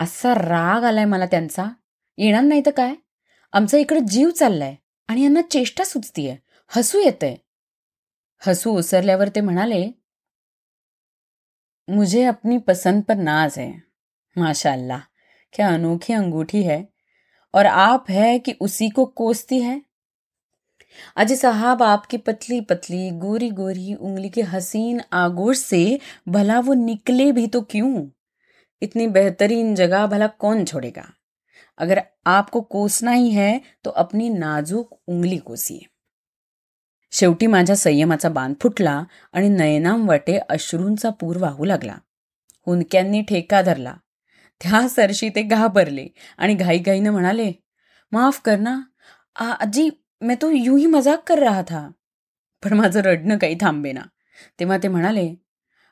असा 0.00 0.34
राग 0.34 0.84
आलाय 0.84 1.04
मला 1.04 1.26
त्यांचा. 1.26 1.64
येणार 2.18 2.42
नाही 2.42 2.62
तर 2.66 2.70
काय? 2.70 2.94
आमचा 3.52 3.78
इकडे 3.78 4.00
जीव 4.00 4.30
चाललाय 4.30 4.74
आणि 5.08 5.22
यांना 5.22 5.40
चेष्टा 5.42 5.84
सुचतीये. 5.84 6.36
हसू 6.76 6.98
येतंय 6.98 7.36
हसू 8.46 8.70
ओसरल्यावर 8.78 9.28
ते 9.28 9.40
म्हणाले, 9.40 9.90
मुझे 11.88 12.24
अपनी 12.24 12.58
पसंद 12.58 13.02
पर 13.02 13.14
नाज 13.14 13.58
है, 13.58 13.70
माशाल्लाह. 14.36 15.00
क्या 15.52 15.68
अनोखी 15.68 16.12
अंगूठी 16.12 16.62
है 16.62 16.82
और 17.54 17.66
आप 17.66 18.10
है 18.10 18.38
कि 18.38 18.52
उसी 18.60 18.88
को 18.88 19.04
कोसती 19.04 19.60
है? 19.60 19.78
अजी 21.16 21.36
साहब 21.36 21.82
आपकी 21.82 22.16
पतली 22.16 22.60
पतली, 22.60 23.10
गोरी 23.10 23.50
गोरी, 23.50 23.94
उंगली 23.94 24.28
के 24.28 24.42
हसीन 24.42 25.00
आगोश 25.12 25.58
से, 25.58 25.98
भला 26.28 26.60
वो 26.60 26.74
निकले 26.74 27.32
भी 27.32 27.46
तो 27.46 27.60
क्यों? 27.60 28.08
इतनी 28.82 29.06
बेहतरीन 29.06 29.74
जगह 29.74 30.06
भला 30.06 30.26
कौन 30.26 30.64
छोड़ेगा? 30.64 31.12
अगर 31.78 32.00
आपको 32.24 32.60
कोसना 32.60 33.12
ही 33.12 33.28
है 33.30 33.58
तो 33.84 33.90
अपनी 33.90 34.28
नाजूक 34.28 34.94
उंगली 35.06 35.36
कोसिये 35.36 35.80
शेवटी 37.12 37.46
माझ्या 37.46 37.76
संयमाचा 37.76 38.28
बांध 38.28 38.54
फुटला 38.60 39.02
आणि 39.32 39.48
नयनाम 39.48 40.08
वाटे 40.08 40.38
अश्रूंचा 40.48 41.10
पूर 41.10 41.36
वाहू 41.36 41.64
लागला. 41.64 41.96
हुंदक्यांनी 42.66 43.22
ठेका 43.22 43.62
धरला. 43.62 43.94
त्या 44.60 44.88
सरशी 44.88 45.28
ते 45.28 45.42
घाबरले 45.42 46.06
आणि 46.38 46.54
घाईघाईनं 46.54 47.10
म्हणाले 47.10 47.52
माफ 48.12 48.40
कर 48.44 48.58
ना 48.58 48.80
आजी 49.36 49.88
मैं 50.20 50.36
तो 50.42 50.50
यूं 50.50 50.78
ही 50.78 50.86
मजाक 50.86 51.22
कर 51.26 51.38
रहा 51.38 51.62
था. 51.62 51.88
पण 52.62 52.72
माझं 52.72 53.00
रडणं 53.00 53.38
काही 53.38 53.56
थांबे 53.60 53.92
ना 53.92 54.02
तेव्हा 54.60 54.76
ते 54.82 54.88
म्हणाले 54.88 55.34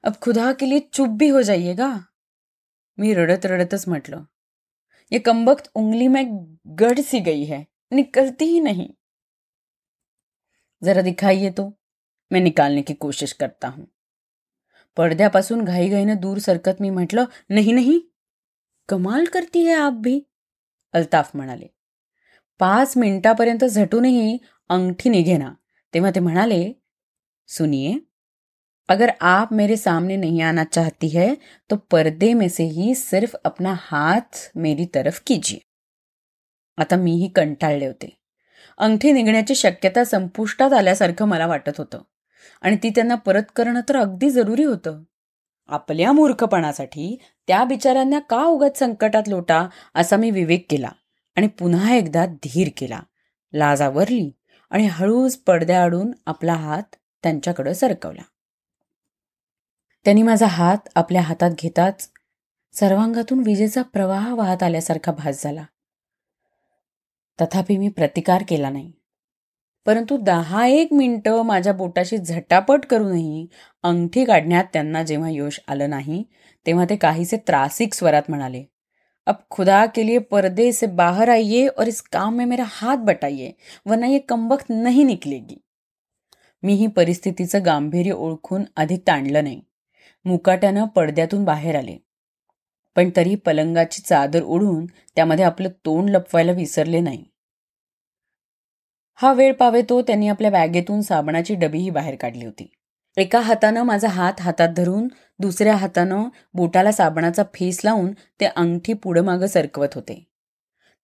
अब 0.05 0.13
खुदा 0.23 0.53
के 0.53 0.69
लिए 0.71 0.79
चुप 0.93 1.09
भी 1.09 1.29
हो 1.29 1.43
जाइएगा. 1.43 1.93
मी 2.99 3.15
रडत 3.15 3.47
रडतच 3.47 3.89
म्हटलं 3.89 4.23
ये 5.13 5.19
कमबख्त 5.19 5.71
उंगली 5.75 6.09
में 6.09 6.57
गढ़ 6.67 7.01
सी 7.01 7.21
गई 7.21 7.45
है, 7.45 7.67
निकलती 7.93 8.45
ही 8.45 8.61
नहीं। 8.61 8.91
जरा 10.83 11.03
दिखाइए 11.03 11.51
तो 11.51 11.79
मैं 12.33 12.41
निकालने 12.41 12.83
की 12.83 12.95
कोशिश 12.95 13.33
करता 13.33 13.69
हूँ। 13.69 13.87
पडद्यापासून 14.97 15.65
घाईघाईनं 15.65 16.17
दूर 16.21 16.39
सरकत 16.39 16.81
मी 16.81 16.91
म्हटलं, 16.91 17.25
नाही 17.51 17.73
नाही, 17.73 18.01
कमाल 18.89 19.27
करती 19.27 19.65
है 19.65 19.75
आप 19.75 19.93
भी, 19.93 20.23
अल्ताफ 20.93 21.37
म्हणाले. 21.37 21.67
पाच 22.61 22.97
मिनिटापर्यंत 22.97 23.65
झटूनही 23.65 24.39
अंगठी 24.69 25.09
निघेना, 25.09 25.55
तेव्हा 25.95 26.11
ते 26.11 26.21
म्हणाले 26.21 26.73
सुनिए 27.49 27.99
अगर 28.91 29.11
आप 29.21 29.53
मेरे 29.53 29.77
सामने 29.77 30.17
नहीं 30.17 30.45
आना 30.45 30.65
चाहती 30.65 31.07
है 31.07 31.35
तो 31.71 31.77
पर्दे 31.77 32.35
में 32.35 32.49
से 32.49 32.65
ही 32.65 32.95
सिर्फ 32.95 33.37
अपना 33.45 33.75
हात 33.81 34.37
मेरी 34.55 34.85
तरफ 34.85 35.23
कीजिए। 35.27 35.59
आता 36.79 36.97
मीही 36.97 37.29
कंटाळले 37.29 37.87
होते. 37.87 38.17
अंगठी 38.79 39.13
निघण्याची 39.13 39.55
शक्यता 39.55 40.05
संपुष्टात 40.05 40.73
आल्यासारखं 40.73 41.25
मला 41.25 41.47
वाटत 41.47 41.71
होतं. 41.79 42.03
आणि 42.63 42.77
ती 42.77 42.91
त्यांना 42.91 43.15
परत 43.15 43.43
करणं 43.57 43.81
तर 43.89 43.97
अगदी 43.97 44.31
जरुरी 44.31 44.65
होतं. 44.65 45.03
आपल्या 45.69 46.13
मूर्खपणासाठी 46.13 47.19
त्या 47.47 47.65
बिचाऱ्यांना 47.65 48.19
का 48.19 48.45
उगत 48.45 48.79
संकटात 48.79 49.29
लोटा 49.29 49.69
असा 49.95 50.17
मी 50.17 50.31
विवेक 50.31 50.67
केला 50.71 50.91
आणि 51.37 51.47
पुन्हा 51.47 51.95
एकदा 51.95 52.27
धीर 52.27 52.69
केला. 52.77 53.01
लाज 53.53 53.83
आवरली 53.83 54.33
आणि 54.71 54.87
हळूच 54.87 55.37
पडद्याआडून 55.37 56.11
आपला 56.27 56.55
हात 56.55 56.97
त्यांच्याकडे 57.23 57.75
सरकवला. 57.75 58.23
त्यांनी 60.05 60.23
माझा 60.23 60.47
हात 60.47 60.89
आपल्या 60.95 61.23
हातात 61.23 61.51
घेताच 61.51 62.11
सर्वांगातून 62.73 63.39
विजेचा 63.39 63.83
प्रवाह 63.83 64.35
वाहत 64.35 64.63
आल्यासारखा 64.63 65.13
भास 65.13 65.45
झाला. 65.45 65.65
तथापि 67.41 67.77
मी 67.77 67.89
प्रतिकार 67.89 68.45
केला 68.49 68.71
नाही. 68.71 68.93
परंतु 69.87 70.17
दहा 70.17 70.67
एक 70.67 70.93
मिनटं 70.93 71.43
माझ्या 71.43 71.73
बोटाशी 71.73 72.19
झटापट 72.19 72.87
करूनही 72.87 73.47
अंगठी 73.83 74.25
काढण्यात 74.25 74.65
त्यांना 74.73 75.03
जेव्हा 75.03 75.29
यश 75.33 75.61
आलं 75.69 75.91
नाही 75.91 76.25
तेव्हा 76.67 76.85
ते 76.91 76.97
काहीसे 76.97 77.37
त्रासिक 77.37 77.95
स्वरात 77.95 78.23
म्हणाले 78.29 78.65
अब 79.27 79.35
खुदा 79.51 79.87
के 79.87 80.07
लिए 80.07 80.19
पर्दे 80.19 80.73
से 80.73 80.87
बाहर 80.87 81.29
आइए 81.29 81.67
और 81.67 81.87
इस 81.87 82.03
काम 82.03 82.35
में 82.35 82.49
मेरा 82.49 82.65
हात 82.67 82.97
बटाइए 82.97 83.51
वरना 83.87 84.07
ये 84.07 84.19
कमबख्त 84.19 84.65
नहीं 84.71 85.07
निकलेगी. 85.07 85.63
मी 86.63 86.75
ही 86.75 86.87
परिस्थितीचं 86.87 87.65
गांभीर्य 87.65 88.13
ओळखून 88.13 88.63
अधिक 88.77 89.03
ताणलं 89.07 89.45
नाही. 89.45 89.61
मुकाट्यानं 90.25 90.87
पडद्यातून 90.87 91.45
बाहेर 91.45 91.77
आले. 91.77 91.97
पण 92.97 93.11
तरी 93.17 93.35
पलंगाची 93.35 94.03
चादर 94.03 94.43
ओढून 94.43 94.87
त्यामध्ये 94.87 95.45
आपलं 95.45 95.69
तोंड 95.69 96.11
लपवायला 96.11 96.53
विसरले 96.53 97.01
नाही. 97.01 97.25
हा 99.15 99.33
वेळ 99.33 99.53
पावेतो 99.53 100.03
त्यांनी 100.03 100.29
आपल्या 100.29 100.51
बॅगेतून 100.51 101.03
साबणाची 101.03 101.55
डबीही 101.55 101.91
बाहेर 101.91 102.15
काढली 102.15 102.45
होती. 102.45 102.71
एका 103.17 103.41
हातानं 103.41 103.83
माझा 103.83 104.09
हात 104.09 104.33
हातात 104.41 104.69
धरून 104.69 105.09
दुसऱ्या 105.39 105.77
हातानं 105.77 106.29
बोटाला 106.55 106.93
साबणाचा 106.93 107.43
फेस 107.55 107.81
लावून 107.85 108.13
ते 108.41 108.45
अंगठी 108.45 108.93
पुढं 108.93 109.25
मागं 109.25 109.47
सरकवत 109.47 109.89
होते. 109.95 110.30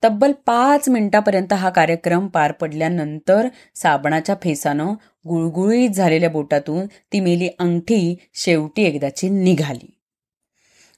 तब्बल 0.03 0.33
पाच 0.47 0.89
मिनिटापर्यंत 0.89 1.53
हा 1.53 1.71
कार्यक्रम 1.71 2.27
पार 2.29 2.53
पडल्यानंतर 2.53 3.49
साबणाच्या 3.75 4.35
फेसानं 4.43 4.93
गुळगुळीत 5.29 5.91
झालेल्या 5.91 6.31
बोटातून 6.31 6.87
ती 7.13 7.21
मेली 7.21 7.49
अंगठी 7.59 8.17
शेवटी 8.35 8.83
एकदाची 8.83 9.29
निघाली. 9.29 9.87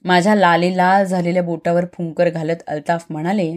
माझ्या 0.05 0.35
लाले 0.35 0.75
लाल 0.77 1.05
झालेल्या 1.05 1.43
बोटावर 1.43 1.85
फुंकर 1.93 2.29
घालत 2.29 2.63
अल्ताफ 2.67 3.05
म्हणाले 3.09 3.51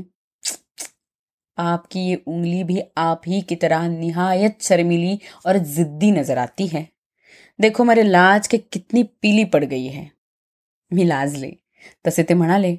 आपकी 1.59 2.00
ये 2.00 2.16
उंगली 2.26 2.62
भी 2.62 2.81
आप 2.96 3.28
ही 3.28 3.40
की 3.48 3.57
तरह 3.62 3.87
निहायत 3.88 4.62
शर्मिली 4.62 5.16
और 5.46 5.57
जिद्दी 5.57 6.11
नजर 6.11 6.38
आती 6.38 6.66
है। 6.66 6.85
देखो 7.59 7.85
मेरे 7.85 8.02
लाज 8.02 8.48
के 8.48 8.59
कितनी 8.72 9.02
पीली 9.22 9.44
पड़ 9.44 9.64
गई 9.64 9.87
है 9.87 10.07
मी 10.90 11.09
लाजले. 11.09 11.50
तसे 12.05 12.22
ते 12.22 12.35
म्हणाले 12.35 12.74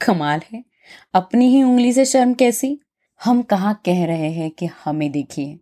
कमाल 0.00 0.40
है. 0.52 0.62
अपनी 1.12 1.46
ही 1.46 1.62
उंगली 1.62 1.92
से 1.92 2.04
शर्म 2.04 2.32
कैसी? 2.32 2.76
हम 3.24 3.42
कहा 3.42 3.72
कह 3.72 4.06
रहे 4.06 4.28
हैं 4.28 4.50
कि 4.58 4.68
हमें 4.84 5.10
देखिए। 5.10 5.56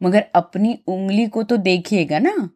मगर 0.00 0.20
अपनी 0.34 0.74
उंगली 0.86 1.26
को 1.26 1.42
तो 1.42 1.56
देखिएगा 1.56 2.18
ना। 2.18 2.48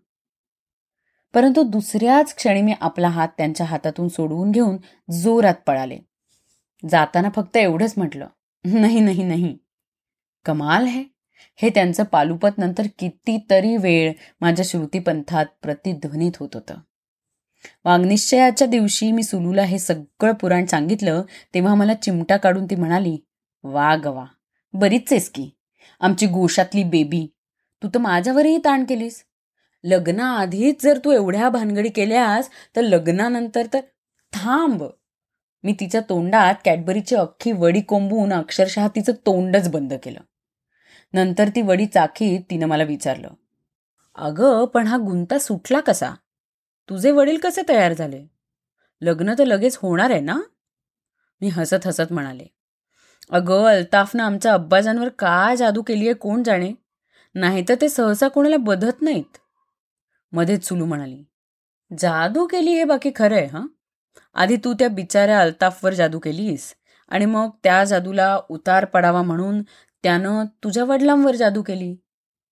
परंतु 1.34 1.62
दुसऱ्याच 1.62 2.34
क्षणी 2.34 2.62
मी 2.62 2.72
आपला 2.80 3.08
हात 3.08 3.28
त्यांच्या 3.28 3.66
हातातून 3.66 4.08
सोडवून 4.08 4.50
घेऊन 4.50 4.76
जोरात 5.12 5.54
पळाले. 5.66 5.98
जाताना 6.90 7.28
फक्त 7.36 7.56
एवढंच 7.56 7.94
म्हटलं 7.96 8.26
नाही 8.64 9.00
नाही 9.00 9.22
नाही. 9.22 9.58
कमाल 10.44 10.84
है. 10.84 11.02
हे 11.56 11.70
त्यांचं 11.70 12.04
पालुपत 12.04 12.58
नंतर 12.58 12.86
कितीतरी 12.98 13.76
वेळ 13.76 14.12
माझ्या 14.40 14.64
श्रुतीपंथात 14.64 15.46
प्रतिध्वनित 15.62 16.32
होत 16.40 16.48
होतं. 16.54 16.74
वाग्निश्चयाच्या 17.84 18.66
दिवशी 18.66 19.12
मी 19.12 19.22
सुलूला 19.22 19.62
हे 19.62 19.78
सगळं 19.78 20.32
पुराण 20.32 20.66
सांगितलं 20.66 21.22
तेव्हा 21.54 21.74
मला 21.74 21.94
चिमटा 21.94 22.36
काढून 22.36 22.64
ती 22.64 22.74
म्हणाली 22.74 23.16
वा 23.64 23.96
गवा 23.96 24.24
बरीच 24.72 25.12
आहेस 25.12 25.30
की. 25.30 25.50
आमची 26.00 26.26
गोशातली 26.26 26.84
बेबी 26.84 27.26
तू 27.82 27.88
तर 27.88 27.98
माझ्यावरही 27.98 28.58
ताण 28.58 28.84
केलीस. 28.84 29.24
लग्नाआधीच 29.84 30.82
जर 30.82 30.98
तू 31.04 31.10
एवढ्या 31.10 31.48
भानगडी 31.48 31.88
केल्यास 31.88 32.48
तर 32.76 32.80
लग्नानंतर 32.80 33.66
तर 33.72 33.80
थांब. 34.32 34.84
मी 35.64 35.74
तिच्या 35.80 36.00
तोंडात 36.00 36.54
कॅडबरीची 36.64 37.14
अख्खी 37.14 37.52
वडी 37.52 37.80
कोंबून 37.80 38.32
अक्षरशः 38.32 38.88
तिचं 38.88 39.12
तोंडच 39.12 39.68
बंद 39.68 39.94
केलं. 40.02 40.20
नंतर 41.12 41.48
ती 41.48 41.62
वडी 41.62 41.86
चाखीत 41.86 42.40
तिनं 42.50 42.66
मला 42.66 42.82
विचारलं 42.82 43.28
अगं 44.16 44.64
पण 44.64 44.86
हा 44.86 44.96
गुंता 44.96 45.38
सुटला 45.38 45.80
कसा? 45.80 46.10
तुझे 46.88 47.10
वडील 47.10 47.38
कसे 47.38 47.62
तयार 47.68 47.92
झाले? 47.92 48.26
लग्न 49.00 49.34
तर 49.38 49.44
लगेच 49.44 49.76
होणार 49.76 50.10
आहे 50.10 50.20
ना? 50.20 50.40
मी 51.40 51.48
हसत 51.48 51.86
हसत 51.86 52.12
म्हणाले. 52.12 52.46
अगं 53.30 53.64
अल्ताफनं 53.64 54.22
आमच्या 54.22 54.54
अब्बाजांवर 54.54 55.08
काय 55.08 55.56
जादू 55.56 55.82
केली 55.82 56.04
आहे 56.04 56.14
कोण 56.14 56.42
जाणे? 56.42 56.72
नाहीतर 57.34 57.74
ते 57.80 57.88
सहसा 57.88 58.28
कोणाला 58.28 58.56
बधत 58.56 59.02
नाहीत. 59.02 59.38
मध्येच 60.32 60.68
चुलू 60.68 60.84
म्हणाली. 60.84 61.24
जादू 61.98 62.46
केली 62.46 62.70
हे 62.70 62.84
बाकी 62.84 63.10
खरं 63.16 63.36
आहे 63.36 63.46
हां? 63.46 63.66
आधी 64.34 64.56
तू 64.56 64.74
त्या 64.74 64.88
बिचाऱ्या 64.88 65.40
अल्ताफवर 65.40 65.94
जादू 65.94 66.18
केलीस 66.18 66.74
आणि 67.08 67.24
मग 67.24 67.50
त्या 67.62 67.84
जादूला 67.84 68.40
उतार 68.48 68.84
पडावा 68.84 69.22
म्हणून 69.22 69.62
त्यानं 70.02 70.44
तुझ्या 70.44 70.84
वडिलांवर 70.84 71.34
जादू 71.34 71.62
केली. 71.62 71.96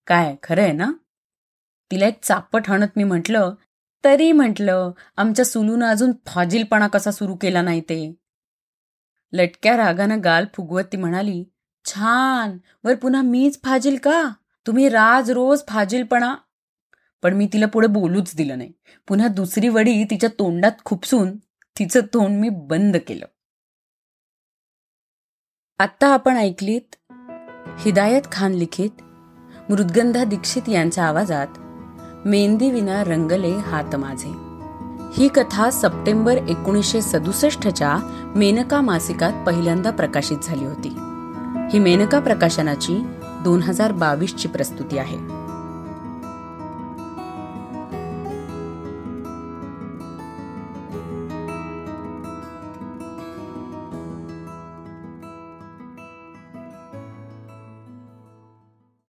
काय 0.07 0.35
खरं 0.43 0.61
आहे 0.61 0.71
ना? 0.71 0.91
तिला 1.91 2.07
एक 2.07 2.19
चापट 2.23 2.69
हणत 2.69 2.87
मी 2.95 3.03
म्हटलं 3.03 3.53
तरी 4.05 4.31
म्हटलं 4.31 4.91
आमच्या 5.17 5.45
सुलून 5.45 5.83
अजून 5.83 6.11
फाजीलपणा 6.25 6.87
कसा 6.87 7.11
सुरू 7.11 7.35
केला 7.35 7.61
नाही 7.61 7.81
ते? 7.81 8.15
लटक्या 9.33 9.77
रागानं 9.77 10.19
गाल 10.23 10.45
फुगवत 10.53 10.83
ती 10.83 10.97
म्हणाली 10.97 11.43
छान! 11.85 12.57
वर 12.83 12.95
पुन्हा 12.95 13.21
मीच 13.21 13.59
फाजील 13.63 13.97
का? 13.97 14.29
तुम्ही 14.67 14.89
राज 14.89 15.31
रोज 15.31 15.61
फाजीलपणा. 15.67 16.35
पण 17.23 17.33
मी 17.33 17.47
तिला 17.53 17.65
पुढे 17.65 17.87
बोलूच 17.87 18.35
दिलं 18.35 18.57
नाही. 18.57 18.71
पुन्हा 19.07 19.27
दुसरी 19.27 19.69
वडी 19.69 20.03
तिच्या 20.03 20.29
तोंडात 20.39 20.71
खुपसून 20.85 21.37
तिचं 21.79 21.99
तोंड 22.13 22.39
मी 22.39 22.49
बंद 22.49 22.97
केलं. 23.07 23.25
आत्ता 25.79 26.07
आपण 26.07 26.37
ऐकलीत 26.37 26.95
हिदायत 27.79 28.21
खान 28.31 28.53
लिखित 28.53 29.01
मृदगंधा 29.71 30.23
दीक्षित 30.23 30.69
यांच्या 30.69 31.05
आवाजात 31.05 31.47
मेहंदी 32.25 32.71
विना 32.71 33.03
रंगले 33.03 33.57
हात 33.57 33.95
माझे. 33.95 34.33
ही 35.17 35.27
कथा 35.27 35.69
सप्टेंबर 35.69 36.37
एकोणीसशे 36.37 37.01
सदुसष्टच्या 37.01 37.97
मेनका 38.35 38.81
मासिकात 38.81 39.33
पहिल्यांदा 39.45 39.91
प्रकाशित 39.91 40.37
झाली 40.43 40.65
होती. 40.65 40.89
ही 41.71 41.79
मेनका 41.79 42.19
प्रकाशनाची 42.19 43.05
दोन 43.43 43.63
हजार 43.63 43.91
बावीसची 43.91 44.47
प्रस्तुती 44.47 44.97
आहे. 44.97 45.38